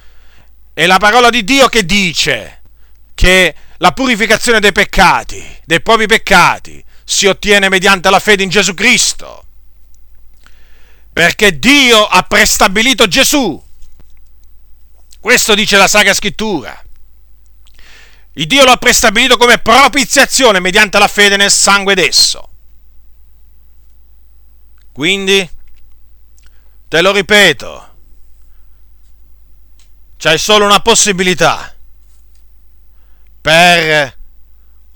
È 0.72 0.86
la 0.86 0.98
parola 0.98 1.28
di 1.28 1.42
Dio 1.42 1.68
che 1.68 1.84
dice 1.84 2.62
che 3.12 3.54
la 3.78 3.90
purificazione 3.90 4.60
dei 4.60 4.70
peccati, 4.70 5.44
dei 5.64 5.80
propri 5.80 6.06
peccati, 6.06 6.84
si 7.02 7.26
ottiene 7.26 7.68
mediante 7.68 8.08
la 8.10 8.20
fede 8.20 8.44
in 8.44 8.48
Gesù 8.48 8.74
Cristo. 8.74 9.44
Perché 11.12 11.58
Dio 11.58 12.06
ha 12.06 12.22
prestabilito 12.22 13.08
Gesù 13.08 13.60
questo 15.20 15.54
dice 15.54 15.76
la 15.76 15.88
Sacra 15.88 16.14
Scrittura. 16.14 16.82
Il 18.32 18.46
Dio 18.46 18.64
lo 18.64 18.70
ha 18.70 18.76
prestabilito 18.76 19.36
come 19.36 19.58
propiziazione 19.58 20.60
mediante 20.60 20.98
la 20.98 21.08
fede 21.08 21.36
nel 21.36 21.50
sangue 21.50 21.94
d'esso. 21.94 22.48
Quindi, 24.92 25.48
te 26.88 27.00
lo 27.02 27.12
ripeto, 27.12 27.94
c'è 30.16 30.36
solo 30.36 30.64
una 30.64 30.80
possibilità 30.80 31.74
per 33.40 34.18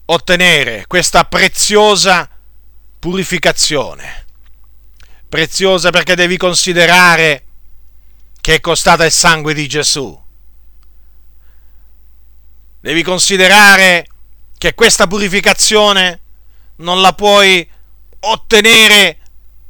ottenere 0.07 0.85
questa 0.87 1.25
preziosa 1.25 2.29
purificazione. 2.99 4.27
Preziosa 5.29 5.91
perché 5.91 6.15
devi 6.15 6.37
considerare 6.37 7.45
che 8.45 8.57
è 8.57 8.61
costata 8.61 9.07
il 9.07 9.11
sangue 9.11 9.55
di 9.55 9.67
Gesù. 9.67 10.23
Devi 12.79 13.03
considerare 13.03 14.07
che 14.59 14.75
questa 14.75 15.07
purificazione 15.07 16.21
non 16.77 17.01
la 17.01 17.15
puoi 17.15 17.67
ottenere 18.21 19.19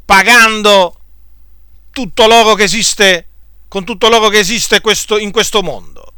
pagando 0.04 1.00
tutto 1.92 2.26
l'oro 2.26 2.54
che 2.54 2.64
esiste, 2.64 3.28
con 3.68 3.84
tutto 3.84 4.08
l'oro 4.08 4.28
che 4.28 4.40
esiste 4.40 4.80
questo, 4.80 5.18
in 5.18 5.30
questo 5.30 5.62
mondo. 5.62 6.12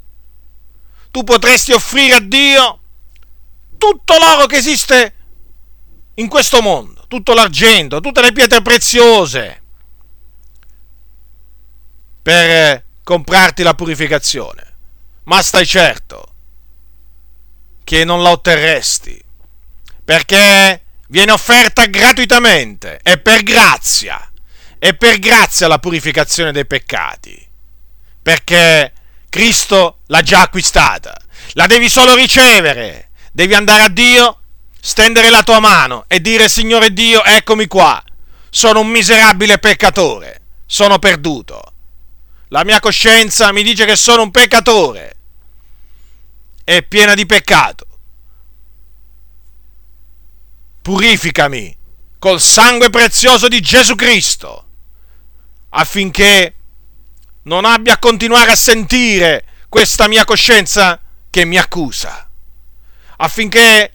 Tu 1.10 1.24
potresti 1.24 1.72
offrire 1.72 2.14
a 2.14 2.20
Dio 2.20 2.78
tutto 3.76 4.16
l'oro 4.16 4.46
che 4.46 4.56
esiste 4.56 5.14
in 6.14 6.28
questo 6.28 6.62
mondo, 6.62 7.04
tutto 7.06 7.34
l'argento, 7.34 8.00
tutte 8.00 8.22
le 8.22 8.32
pietre 8.32 8.62
preziose, 8.62 9.64
per 12.26 12.82
comprarti 13.04 13.62
la 13.62 13.74
purificazione, 13.74 14.74
ma 15.26 15.40
stai 15.42 15.64
certo 15.64 16.32
che 17.84 18.02
non 18.02 18.20
la 18.20 18.30
otterresti, 18.30 19.22
perché 20.04 20.82
viene 21.06 21.30
offerta 21.30 21.86
gratuitamente 21.86 22.98
e 23.04 23.18
per 23.18 23.44
grazia, 23.44 24.28
e 24.76 24.94
per 24.94 25.20
grazia 25.20 25.68
la 25.68 25.78
purificazione 25.78 26.50
dei 26.50 26.66
peccati, 26.66 27.46
perché 28.20 28.92
Cristo 29.28 29.98
l'ha 30.06 30.22
già 30.22 30.40
acquistata, 30.40 31.16
la 31.52 31.68
devi 31.68 31.88
solo 31.88 32.16
ricevere, 32.16 33.10
devi 33.30 33.54
andare 33.54 33.82
a 33.82 33.88
Dio, 33.88 34.40
stendere 34.80 35.30
la 35.30 35.44
tua 35.44 35.60
mano 35.60 36.06
e 36.08 36.20
dire 36.20 36.48
Signore 36.48 36.92
Dio, 36.92 37.22
eccomi 37.22 37.68
qua, 37.68 38.02
sono 38.50 38.80
un 38.80 38.88
miserabile 38.88 39.58
peccatore, 39.58 40.40
sono 40.66 40.98
perduto 40.98 41.70
la 42.48 42.64
mia 42.64 42.80
coscienza 42.80 43.52
mi 43.52 43.62
dice 43.62 43.84
che 43.84 43.96
sono 43.96 44.22
un 44.22 44.30
peccatore. 44.30 45.16
È 46.62 46.82
piena 46.82 47.14
di 47.14 47.26
peccato. 47.26 47.86
Purificami 50.82 51.76
col 52.18 52.40
sangue 52.40 52.90
prezioso 52.90 53.48
di 53.48 53.60
Gesù 53.60 53.94
Cristo 53.94 54.66
affinché 55.70 56.54
non 57.42 57.64
abbia 57.64 57.94
a 57.94 57.98
continuare 57.98 58.50
a 58.50 58.56
sentire 58.56 59.44
questa 59.68 60.08
mia 60.08 60.24
coscienza 60.24 61.00
che 61.28 61.44
mi 61.44 61.58
accusa, 61.58 62.28
affinché 63.18 63.92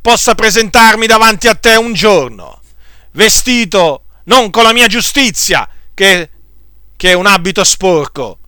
possa 0.00 0.34
presentarmi 0.34 1.06
davanti 1.06 1.48
a 1.48 1.54
te 1.54 1.74
un 1.76 1.92
giorno, 1.92 2.60
vestito 3.12 4.04
non 4.24 4.50
con 4.50 4.62
la 4.62 4.72
mia 4.72 4.86
giustizia, 4.86 5.68
che 5.92 6.30
che 7.04 7.10
è 7.10 7.12
un 7.12 7.26
abito 7.26 7.62
sporco, 7.64 8.38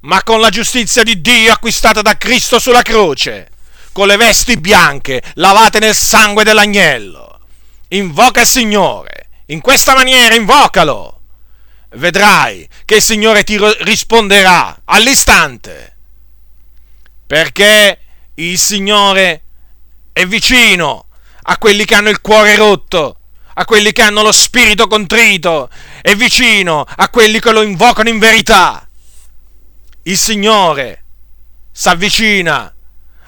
ma 0.00 0.24
con 0.24 0.40
la 0.40 0.50
giustizia 0.50 1.04
di 1.04 1.20
Dio 1.20 1.52
acquistata 1.52 2.02
da 2.02 2.16
Cristo 2.16 2.58
sulla 2.58 2.82
croce, 2.82 3.48
con 3.92 4.08
le 4.08 4.16
vesti 4.16 4.56
bianche 4.56 5.22
lavate 5.34 5.78
nel 5.78 5.94
sangue 5.94 6.42
dell'agnello. 6.42 7.38
Invoca 7.90 8.40
il 8.40 8.48
Signore, 8.48 9.28
in 9.46 9.60
questa 9.60 9.94
maniera 9.94 10.34
invocalo. 10.34 11.20
Vedrai 11.90 12.68
che 12.84 12.96
il 12.96 13.02
Signore 13.02 13.44
ti 13.44 13.56
risponderà 13.82 14.80
all'istante, 14.86 15.96
perché 17.24 18.00
il 18.34 18.58
Signore 18.58 19.42
è 20.12 20.26
vicino 20.26 21.06
a 21.42 21.56
quelli 21.58 21.84
che 21.84 21.94
hanno 21.94 22.08
il 22.08 22.20
cuore 22.20 22.56
rotto 22.56 23.18
a 23.54 23.64
quelli 23.64 23.92
che 23.92 24.02
hanno 24.02 24.22
lo 24.22 24.32
spirito 24.32 24.86
contrito, 24.86 25.68
è 26.02 26.14
vicino 26.14 26.84
a 26.88 27.08
quelli 27.08 27.40
che 27.40 27.52
lo 27.52 27.62
invocano 27.62 28.08
in 28.08 28.18
verità. 28.18 28.88
Il 30.02 30.18
Signore 30.18 31.04
si 31.72 31.88
avvicina 31.88 32.72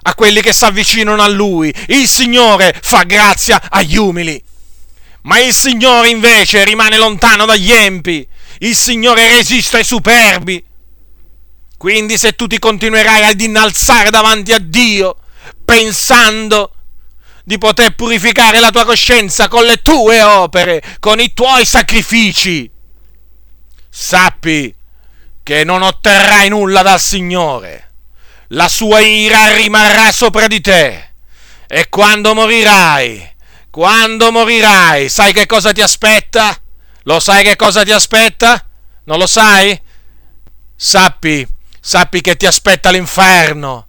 a 0.02 0.14
quelli 0.14 0.40
che 0.40 0.52
si 0.52 0.64
avvicinano 0.64 1.22
a 1.22 1.28
Lui. 1.28 1.74
Il 1.88 2.08
Signore 2.08 2.78
fa 2.80 3.02
grazia 3.02 3.60
agli 3.68 3.96
umili. 3.96 4.42
Ma 5.22 5.40
il 5.40 5.52
Signore 5.52 6.08
invece 6.08 6.64
rimane 6.64 6.96
lontano 6.96 7.44
dagli 7.44 7.72
empi. 7.72 8.26
Il 8.58 8.76
Signore 8.76 9.28
resiste 9.28 9.78
ai 9.78 9.84
superbi. 9.84 10.64
Quindi 11.76 12.16
se 12.16 12.34
tu 12.34 12.46
ti 12.46 12.58
continuerai 12.58 13.24
ad 13.24 13.40
innalzare 13.40 14.10
davanti 14.10 14.52
a 14.52 14.58
Dio, 14.58 15.16
pensando 15.64 16.75
di 17.46 17.58
poter 17.58 17.94
purificare 17.94 18.58
la 18.58 18.70
tua 18.70 18.84
coscienza 18.84 19.46
con 19.46 19.64
le 19.64 19.80
tue 19.80 20.20
opere, 20.20 20.82
con 20.98 21.20
i 21.20 21.32
tuoi 21.32 21.64
sacrifici, 21.64 22.68
sappi 23.88 24.74
che 25.44 25.62
non 25.62 25.82
otterrai 25.82 26.48
nulla 26.48 26.82
dal 26.82 26.98
Signore. 26.98 27.92
La 28.48 28.66
sua 28.66 28.98
ira 28.98 29.54
rimarrà 29.54 30.10
sopra 30.10 30.48
di 30.48 30.60
te. 30.60 31.10
E 31.68 31.88
quando 31.88 32.34
morirai, 32.34 33.36
quando 33.70 34.32
morirai, 34.32 35.08
sai 35.08 35.32
che 35.32 35.46
cosa 35.46 35.70
ti 35.70 35.82
aspetta? 35.82 36.60
Lo 37.04 37.20
sai 37.20 37.44
che 37.44 37.54
cosa 37.54 37.84
ti 37.84 37.92
aspetta? 37.92 38.66
Non 39.04 39.18
lo 39.18 39.26
sai? 39.28 39.80
Sappi, 40.74 41.46
sappi 41.78 42.20
che 42.20 42.36
ti 42.36 42.46
aspetta 42.46 42.90
l'inferno. 42.90 43.86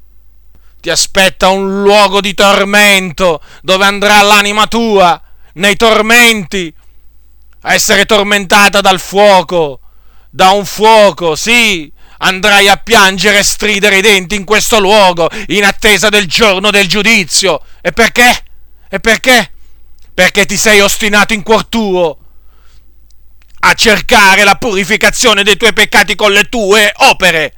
Ti 0.88 0.94
aspetta 0.94 1.50
un 1.50 1.82
luogo 1.82 2.22
di 2.22 2.34
tormento 2.34 3.42
dove 3.62 3.84
andrà 3.84 4.22
l'anima 4.22 4.68
tua 4.68 5.22
nei 5.56 5.76
tormenti 5.76 6.74
a 7.64 7.74
essere 7.74 8.06
tormentata 8.06 8.80
dal 8.80 8.98
fuoco 8.98 9.82
da 10.30 10.52
un 10.52 10.66
fuoco, 10.66 11.36
sì, 11.36 11.92
andrai 12.20 12.70
a 12.70 12.78
piangere 12.78 13.40
e 13.40 13.44
stridere 13.44 13.98
i 13.98 14.02
denti 14.02 14.36
in 14.36 14.46
questo 14.46 14.80
luogo 14.80 15.30
in 15.48 15.66
attesa 15.66 16.08
del 16.08 16.26
giorno 16.26 16.72
del 16.72 16.88
giudizio. 16.88 17.62
E 17.82 17.92
perché? 17.92 18.46
E 18.90 19.02
perché? 19.02 19.52
Perché 20.14 20.46
ti 20.46 20.56
sei 20.56 20.80
ostinato 20.80 21.34
in 21.34 21.44
cuor 21.44 21.66
tuo 21.66 22.18
a 23.60 23.74
cercare 23.74 24.46
la 24.46 24.56
purificazione 24.56 25.44
dei 25.44 25.58
tuoi 25.58 25.74
peccati 25.74 26.16
con 26.16 26.32
le 26.32 26.48
tue 26.48 26.94
opere, 26.96 27.57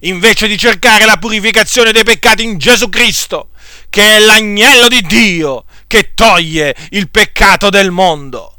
invece 0.00 0.46
di 0.46 0.58
cercare 0.58 1.04
la 1.04 1.18
purificazione 1.18 1.92
dei 1.92 2.04
peccati 2.04 2.42
in 2.42 2.58
Gesù 2.58 2.88
Cristo, 2.88 3.50
che 3.88 4.16
è 4.16 4.18
l'agnello 4.18 4.88
di 4.88 5.02
Dio 5.02 5.64
che 5.86 6.14
toglie 6.14 6.74
il 6.90 7.10
peccato 7.10 7.70
del 7.70 7.90
mondo. 7.90 8.56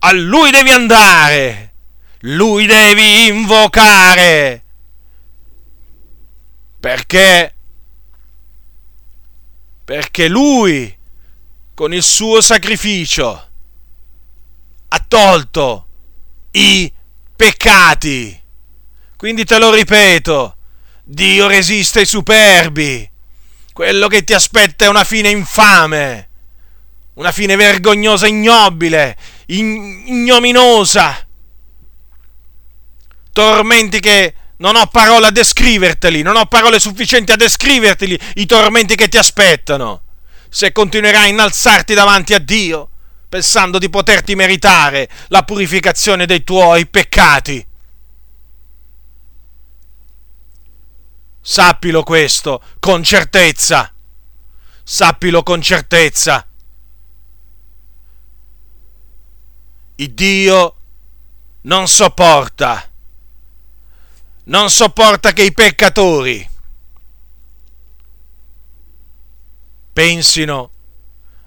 A 0.00 0.12
lui 0.12 0.50
devi 0.50 0.70
andare 0.70 1.72
lui 2.24 2.66
devi 2.66 3.26
invocare. 3.26 4.64
Perché? 6.78 7.54
Perché 9.84 10.28
lui, 10.28 10.96
con 11.74 11.92
il 11.92 12.02
suo 12.02 12.40
sacrificio, 12.40 13.48
ha 14.88 15.04
tolto 15.08 15.86
i 16.52 16.92
peccati. 17.34 18.40
Quindi 19.22 19.44
te 19.44 19.56
lo 19.58 19.72
ripeto, 19.72 20.56
Dio 21.04 21.46
resiste 21.46 22.00
ai 22.00 22.06
superbi. 22.06 23.08
Quello 23.72 24.08
che 24.08 24.24
ti 24.24 24.34
aspetta 24.34 24.84
è 24.84 24.88
una 24.88 25.04
fine 25.04 25.28
infame, 25.28 26.28
una 27.14 27.30
fine 27.30 27.54
vergognosa, 27.54 28.26
ignobile, 28.26 29.16
ignominosa 29.46 31.24
tormenti 33.32 34.00
che 34.00 34.34
non 34.56 34.74
ho 34.74 34.88
parole 34.88 35.28
a 35.28 35.30
descriverteli, 35.30 36.22
non 36.22 36.34
ho 36.34 36.46
parole 36.46 36.80
sufficienti 36.80 37.30
a 37.30 37.36
descriverteli, 37.36 38.18
i 38.34 38.46
tormenti 38.46 38.96
che 38.96 39.06
ti 39.06 39.18
aspettano, 39.18 40.02
se 40.48 40.72
continuerai 40.72 41.26
a 41.26 41.28
innalzarti 41.28 41.94
davanti 41.94 42.34
a 42.34 42.40
Dio, 42.40 42.88
pensando 43.28 43.78
di 43.78 43.88
poterti 43.88 44.34
meritare 44.34 45.08
la 45.28 45.44
purificazione 45.44 46.26
dei 46.26 46.42
tuoi 46.42 46.88
peccati. 46.88 47.70
Sappilo 51.42 52.02
questo 52.04 52.62
con 52.78 53.02
certezza, 53.02 53.92
sappilo 54.82 55.42
con 55.42 55.60
certezza. 55.60 56.46
Il 59.96 60.14
Dio 60.14 60.76
non 61.62 61.86
sopporta 61.88 62.86
non 64.44 64.70
sopporta 64.70 65.32
che 65.32 65.44
i 65.44 65.52
peccatori 65.52 66.48
pensino 69.92 70.70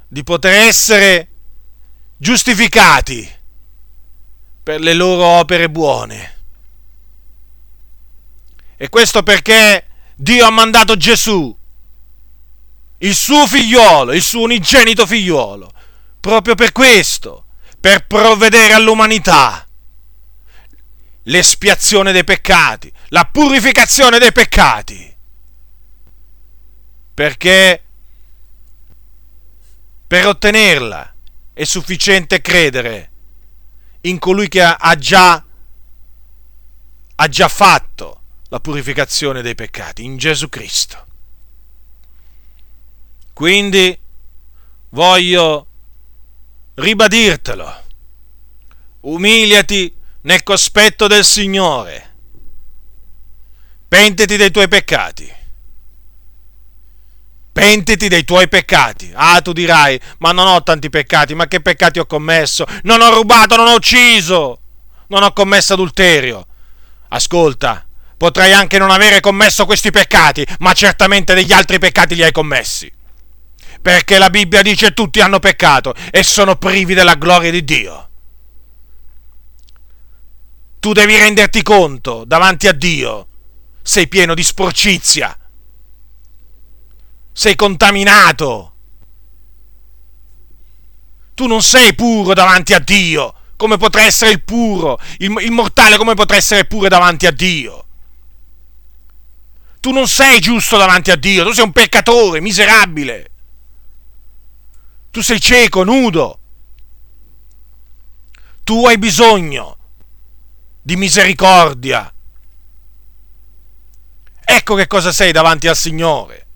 di 0.08 0.24
poter 0.24 0.68
essere 0.68 1.28
giustificati 2.16 3.30
per 4.64 4.80
le 4.80 4.94
loro 4.94 5.24
opere 5.24 5.70
buone. 5.70 6.35
E 8.78 8.90
questo 8.90 9.24
perché 9.24 9.86
Dio 10.16 10.46
ha 10.46 10.52
mandato 10.52 10.98
Gesù, 10.98 11.56
il 13.00 13.16
suo 13.16 13.46
figliuolo, 13.46 14.14
il 14.14 14.22
suo 14.22 14.42
unigenito 14.42 15.06
figliuolo, 15.06 15.72
proprio 16.20 16.56
per 16.56 16.72
questo, 16.72 17.46
per 17.80 18.08
provvedere 18.08 18.74
all'umanità 18.74 19.66
l'espiazione 21.24 22.12
dei 22.12 22.24
peccati, 22.24 22.92
la 23.10 23.26
purificazione 23.26 24.20
dei 24.20 24.32
peccati. 24.32 25.14
Perché 27.14 27.84
per 30.08 30.28
ottenerla 30.28 31.14
è 31.54 31.64
sufficiente 31.64 32.42
credere 32.42 33.12
in 34.02 34.20
colui 34.20 34.48
che 34.48 34.62
ha 34.62 34.96
già, 34.98 35.44
ha 37.16 37.28
già 37.28 37.48
fatto 37.48 38.15
la 38.50 38.60
purificazione 38.60 39.42
dei 39.42 39.56
peccati, 39.56 40.04
in 40.04 40.18
Gesù 40.18 40.50
Cristo. 40.50 41.06
Quindi 43.34 43.98
voglio 44.90 45.68
ribadirtelo, 46.76 47.84
umiliati 49.02 49.94
nel 50.22 50.44
cospetto 50.44 51.08
del 51.08 51.26
Signore. 51.26 52.14
Pentiti 53.88 54.38
dei 54.38 54.52
tuoi 54.52 54.68
peccati. 54.68 55.34
Pentiti 57.52 58.08
dei 58.10 58.26
tuoi 58.26 58.50
peccati. 58.50 59.12
Ah, 59.16 59.42
tu 59.42 59.54
dirai, 59.54 60.00
ma 60.18 60.32
non 60.32 60.48
ho 60.48 60.64
tanti 60.64 60.90
peccati, 60.90 61.34
ma 61.36 61.48
che 61.48 61.62
peccati 61.62 62.00
ho 62.00 62.06
commesso? 62.06 62.66
Non 62.84 63.02
ho 63.02 63.14
rubato, 63.14 63.56
non 63.56 63.68
ho 63.68 63.76
ucciso, 63.76 64.60
non 65.08 65.24
ho 65.24 65.32
commesso 65.32 65.74
adulterio. 65.74 66.48
Ascolta, 67.10 67.85
potrai 68.18 68.54
anche 68.54 68.78
non 68.78 68.92
avere 68.92 69.20
commesso 69.20 69.66
questi 69.66 69.92
peccati, 69.92 70.46
ma 70.60 70.74
certamente 70.74 71.34
degli 71.34 71.54
altri 71.54 71.80
peccati 71.80 72.16
li 72.16 72.24
hai 72.24 72.32
commessi. 72.32 72.92
Perché 73.82 74.18
la 74.18 74.30
Bibbia 74.30 74.62
dice 74.62 74.94
tutti 74.94 75.22
hanno 75.22 75.40
peccato 75.40 75.94
e 76.12 76.24
sono 76.24 76.56
privi 76.56 76.94
della 76.94 77.16
gloria 77.16 77.52
di 77.52 77.64
Dio 77.64 78.10
tu 80.86 80.94
devi 80.94 81.18
renderti 81.18 81.64
conto 81.64 82.26
davanti 82.28 82.68
a 82.68 82.72
Dio. 82.72 83.28
Sei 83.82 84.08
pieno 84.08 84.36
di 84.36 84.44
sporcizia. 84.44 85.36
Sei 87.34 87.56
contaminato. 87.56 88.74
Tu 91.34 91.48
non 91.48 91.64
sei 91.64 91.96
puro 91.96 92.36
davanti 92.36 92.76
a 92.76 92.80
Dio. 92.80 93.34
Come 93.56 93.78
potrà 93.78 94.04
essere 94.04 94.30
il 94.30 94.44
puro? 94.44 95.00
Il, 95.18 95.36
il 95.40 95.52
mortale 95.52 95.98
come 95.98 96.14
potrà 96.14 96.36
essere 96.36 96.66
puro 96.66 96.88
davanti 96.88 97.26
a 97.26 97.32
Dio? 97.32 97.85
Tu 99.86 99.92
non 99.92 100.08
sei 100.08 100.40
giusto 100.40 100.78
davanti 100.78 101.12
a 101.12 101.16
Dio. 101.16 101.44
Tu 101.44 101.52
sei 101.52 101.64
un 101.64 101.72
peccatore, 101.72 102.42
miserabile. 102.42 103.30
Tu 105.12 105.22
sei 105.22 105.40
cieco, 105.40 105.84
nudo. 105.84 106.40
Tu 108.64 108.84
hai 108.88 108.98
bisogno 108.98 109.78
di 110.82 110.96
misericordia. 110.96 112.12
Ecco 114.44 114.74
che 114.74 114.88
cosa 114.88 115.12
sei 115.12 115.32
davanti 115.32 115.68
al 115.68 115.76
Signore. 115.76 116.48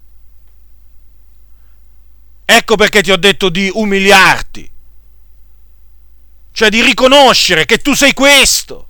Ecco 2.45 2.75
perché 2.77 3.03
ti 3.03 3.11
ho 3.11 3.17
detto 3.17 3.49
di 3.49 3.69
umiliarti, 3.71 4.71
cioè 6.51 6.69
di 6.69 6.82
riconoscere 6.82 7.65
che 7.65 7.77
tu 7.77 7.93
sei 7.93 8.15
questo. 8.15 8.88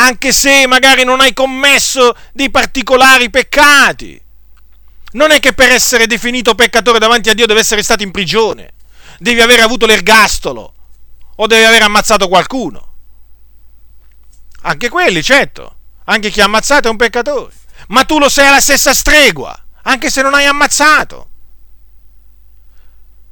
Anche 0.00 0.32
se 0.32 0.66
magari 0.68 1.02
non 1.02 1.20
hai 1.20 1.32
commesso 1.32 2.14
dei 2.32 2.50
particolari 2.50 3.30
peccati. 3.30 4.20
Non 5.12 5.32
è 5.32 5.40
che 5.40 5.54
per 5.54 5.72
essere 5.72 6.06
definito 6.06 6.54
peccatore 6.54 7.00
davanti 7.00 7.30
a 7.30 7.34
Dio 7.34 7.46
deve 7.46 7.60
essere 7.60 7.82
stato 7.82 8.04
in 8.04 8.12
prigione. 8.12 8.74
Devi 9.18 9.40
aver 9.40 9.58
avuto 9.58 9.86
l'ergastolo 9.86 10.74
o 11.34 11.46
deve 11.48 11.66
aver 11.66 11.82
ammazzato 11.82 12.28
qualcuno. 12.28 12.94
Anche 14.62 14.88
quelli, 14.88 15.20
certo. 15.20 15.76
Anche 16.04 16.30
chi 16.30 16.40
ha 16.40 16.44
ammazzato 16.44 16.86
è 16.86 16.90
un 16.92 16.96
peccatore. 16.96 17.52
Ma 17.88 18.04
tu 18.04 18.20
lo 18.20 18.28
sei 18.28 18.46
alla 18.46 18.60
stessa 18.60 18.94
stregua, 18.94 19.64
anche 19.82 20.10
se 20.10 20.22
non 20.22 20.34
hai 20.34 20.46
ammazzato. 20.46 21.30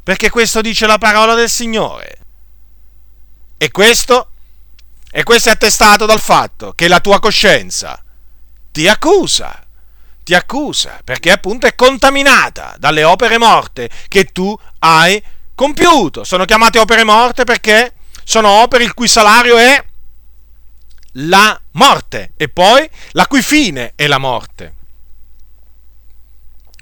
Perché 0.03 0.31
questo 0.31 0.61
dice 0.61 0.87
la 0.87 0.99
parola 0.99 1.35
del 1.35 1.51
Signore. 1.51 2.19
E 3.57 3.71
questo, 3.71 4.31
e 5.17 5.23
questo 5.23 5.49
è 5.49 5.53
attestato 5.53 6.05
dal 6.05 6.21
fatto 6.21 6.75
che 6.75 6.89
la 6.89 7.01
tua 7.01 7.21
coscienza 7.21 8.05
ti 8.71 8.87
accusa 8.87 9.64
ti 10.23 10.35
accusa 10.35 11.01
perché 11.03 11.31
appunto 11.31 11.67
è 11.67 11.75
contaminata 11.75 12.75
dalle 12.79 13.03
opere 13.03 13.39
morte 13.39 13.89
che 14.09 14.25
tu 14.25 14.55
hai 14.81 15.23
compiuto. 15.55 16.23
Sono 16.23 16.45
chiamate 16.45 16.79
opere 16.79 17.03
morte 17.03 17.45
perché 17.45 17.95
sono 18.25 18.49
opere 18.61 18.85
il 18.85 18.93
cui 18.93 19.09
salario 19.09 19.57
è 19.57 19.83
la 21.12 21.59
morte 21.71 22.33
e 22.37 22.51
poi 22.51 22.87
la 23.12 23.27
cui 23.27 23.41
fine 23.41 23.93
è 23.95 24.07
la 24.07 24.19
morte. 24.19 24.75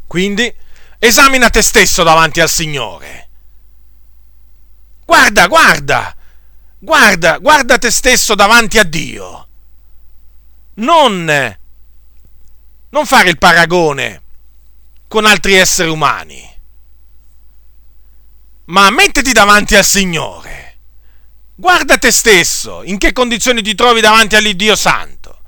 Quindi 0.09 0.53
esamina 0.99 1.51
te 1.51 1.63
stesso 1.63 2.03
davanti 2.03 2.41
al 2.41 2.51
Signore. 2.51 3.29
Guarda, 5.05 5.47
guarda, 5.47 6.17
guarda, 6.85 7.39
guarda 7.39 7.79
te 7.79 7.91
stesso 7.91 8.35
davanti 8.35 8.79
a 8.79 8.85
Dio. 8.85 9.49
Non 10.75 11.57
non 12.91 13.07
fare 13.07 13.29
il 13.29 13.39
paragone 13.39 14.23
con 15.09 15.25
altri 15.25 15.55
esseri 15.55 15.91
umani, 15.91 16.49
ma 18.67 18.89
mettiti 18.91 19.33
davanti 19.33 19.75
al 19.75 19.85
Signore. 19.85 20.79
Guarda 21.57 21.99
te 21.99 22.13
stesso, 22.13 22.83
in 22.85 22.99
che 22.99 23.13
condizioni 23.13 23.63
ti 23.63 23.75
trovi 23.75 24.01
davanti 24.01 24.37
all'Iddio 24.37 24.77
Santo, 24.77 25.41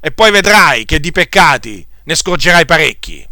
e 0.00 0.10
poi 0.10 0.30
vedrai 0.30 0.86
che 0.86 1.00
di 1.00 1.12
peccati 1.12 1.86
ne 2.04 2.14
scorgerai 2.14 2.64
parecchi. 2.64 3.28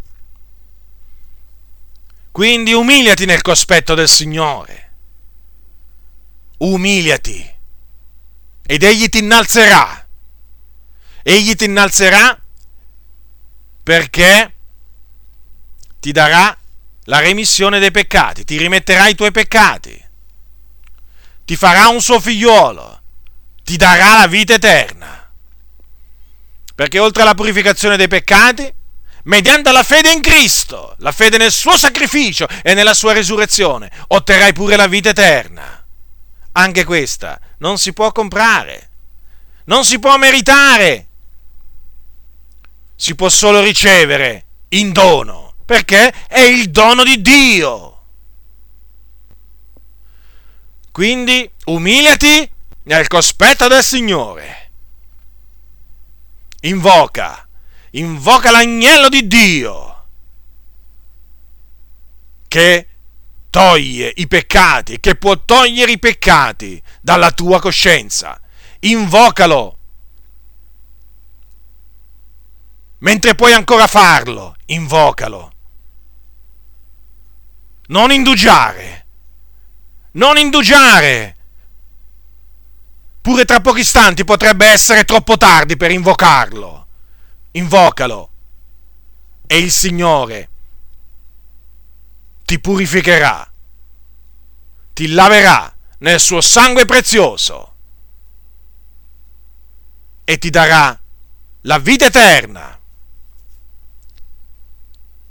Quindi 2.31 2.73
umiliati 2.73 3.25
nel 3.25 3.41
cospetto 3.41 3.95
del 3.95 4.09
Signore. 4.09 4.84
Umiliati. 6.57 7.53
Ed 8.65 8.83
egli 8.83 9.09
ti 9.09 9.19
innalzerà. 9.19 10.07
Egli 11.23 11.55
ti 11.55 11.65
innalzerà 11.65 12.39
perché 13.83 14.53
ti 15.99 16.11
darà 16.11 16.55
la 17.05 17.19
remissione 17.19 17.79
dei 17.79 17.91
peccati, 17.91 18.43
ti 18.43 18.57
rimetterà 18.57 19.07
i 19.07 19.15
tuoi 19.15 19.31
peccati, 19.31 20.03
ti 21.45 21.55
farà 21.55 21.87
un 21.87 22.01
suo 22.01 22.19
figliuolo, 22.19 23.01
ti 23.63 23.77
darà 23.77 24.19
la 24.19 24.27
vita 24.27 24.53
eterna. 24.53 25.31
Perché 26.73 26.99
oltre 26.99 27.21
alla 27.21 27.35
purificazione 27.35 27.95
dei 27.95 28.07
peccati, 28.07 28.71
mediante 29.23 29.71
la 29.71 29.83
fede 29.83 30.11
in 30.11 30.21
Cristo, 30.21 30.95
la 30.99 31.11
fede 31.11 31.37
nel 31.37 31.51
suo 31.51 31.77
sacrificio 31.77 32.47
e 32.63 32.73
nella 32.73 32.93
sua 32.93 33.13
resurrezione, 33.13 33.91
otterrai 34.07 34.53
pure 34.53 34.75
la 34.75 34.87
vita 34.87 35.09
eterna. 35.09 35.74
Anche 36.57 36.85
questa 36.85 37.39
non 37.57 37.77
si 37.77 37.91
può 37.91 38.11
comprare, 38.11 38.89
non 39.65 39.83
si 39.83 39.99
può 39.99 40.17
meritare, 40.17 41.07
si 42.95 43.13
può 43.13 43.27
solo 43.27 43.61
ricevere 43.61 44.45
in 44.69 44.93
dono, 44.93 45.55
perché 45.65 46.13
è 46.27 46.39
il 46.39 46.71
dono 46.71 47.03
di 47.03 47.21
Dio. 47.21 47.91
Quindi 50.91 51.49
umiliati 51.65 52.49
nel 52.83 53.07
cospetto 53.07 53.67
del 53.67 53.83
Signore. 53.83 54.71
Invoca, 56.61 57.45
invoca 57.91 58.49
l'agnello 58.49 59.09
di 59.09 59.27
Dio 59.27 59.89
che 62.47 62.87
toglie 63.55 64.11
i 64.17 64.27
peccati, 64.27 64.99
che 64.99 65.15
può 65.15 65.39
togliere 65.45 65.93
i 65.93 65.97
peccati 65.97 66.83
dalla 66.99 67.31
tua 67.31 67.61
coscienza. 67.61 68.37
Invocalo 68.79 69.77
mentre 72.97 73.33
puoi 73.33 73.53
ancora 73.53 73.87
farlo, 73.87 74.57
invocalo. 74.65 75.53
Non 77.87 78.11
indugiare, 78.11 79.05
non 80.11 80.37
indugiare. 80.37 81.37
Pure 83.21 83.45
tra 83.45 83.61
pochi 83.61 83.79
istanti 83.79 84.25
potrebbe 84.25 84.65
essere 84.65 85.05
troppo 85.05 85.37
tardi 85.37 85.77
per 85.77 85.91
invocarlo. 85.91 86.87
Invocalo. 87.51 88.29
E 89.47 89.57
il 89.59 89.71
Signore 89.71 90.49
ti 92.45 92.59
purificherà, 92.59 93.51
ti 94.93 95.07
laverà 95.09 95.75
nel 95.99 96.19
suo 96.19 96.41
sangue 96.41 96.85
prezioso 96.85 97.73
e 100.23 100.37
ti 100.37 100.49
darà 100.49 100.97
la 101.61 101.79
vita 101.79 102.05
eterna 102.05 102.79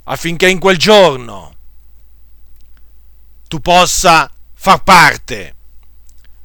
affinché 0.03 0.49
in 0.49 0.59
quel 0.59 0.77
giorno 0.77 1.55
tu 3.47 3.59
possa 3.61 4.31
far 4.53 4.83
parte 4.83 5.55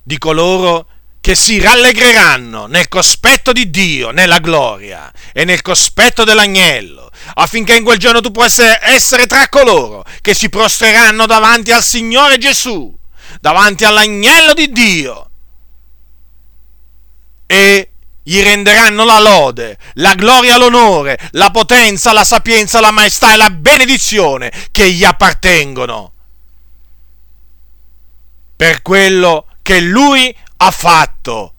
di 0.03 0.19
coloro 0.19 0.87
che 1.21 1.35
si 1.35 1.61
rallegreranno 1.61 2.67
nel 2.67 2.89
cospetto 2.89 3.53
di 3.53 3.71
Dio, 3.71 4.11
nella 4.11 4.39
gloria 4.39 5.13
e 5.33 5.45
nel 5.45 5.61
cospetto 5.61 6.25
dell'agnello, 6.25 7.10
affinché 7.35 7.77
in 7.77 7.85
quel 7.85 7.99
giorno 7.99 8.21
tu 8.21 8.31
possa 8.31 8.85
essere 8.87 9.27
tra 9.27 9.49
coloro 9.49 10.05
che 10.21 10.35
si 10.35 10.49
prostreranno 10.49 11.27
davanti 11.27 11.71
al 11.71 11.83
Signore 11.83 12.39
Gesù, 12.39 12.97
davanti 13.41 13.85
all'agnello 13.85 14.55
di 14.55 14.71
Dio 14.71 15.31
e 17.47 17.91
gli 18.23 18.43
renderanno 18.43 19.05
la 19.05 19.19
lode, 19.19 19.79
la 19.95 20.15
gloria, 20.15 20.57
l'onore, 20.57 21.19
la 21.33 21.51
potenza, 21.51 22.13
la 22.13 22.23
sapienza, 22.23 22.79
la 22.79 22.91
maestà 22.93 23.33
e 23.33 23.37
la 23.37 23.51
benedizione 23.51 24.53
che 24.71 24.91
gli 24.93 25.05
appartengono. 25.05 26.13
Per 28.55 28.83
quello 28.83 29.47
che 29.63 29.81
lui 29.81 30.33
ha 30.59 30.71
fatto 30.71 31.55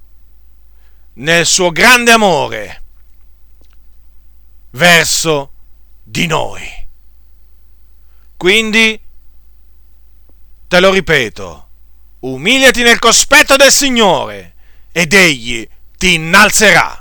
nel 1.16 1.46
suo 1.46 1.72
grande 1.72 2.12
amore 2.12 2.84
verso 4.72 5.51
di 6.12 6.28
noi. 6.28 6.70
Quindi, 8.36 9.00
te 10.68 10.80
lo 10.82 10.92
ripeto, 10.92 11.70
umiliati 12.20 12.84
nel 12.84 13.00
cospetto 13.00 13.56
del 13.56 13.72
Signore 13.72 14.56
ed 14.92 15.14
egli 15.14 15.66
ti 15.98 16.16
innalzerà. 16.16 17.01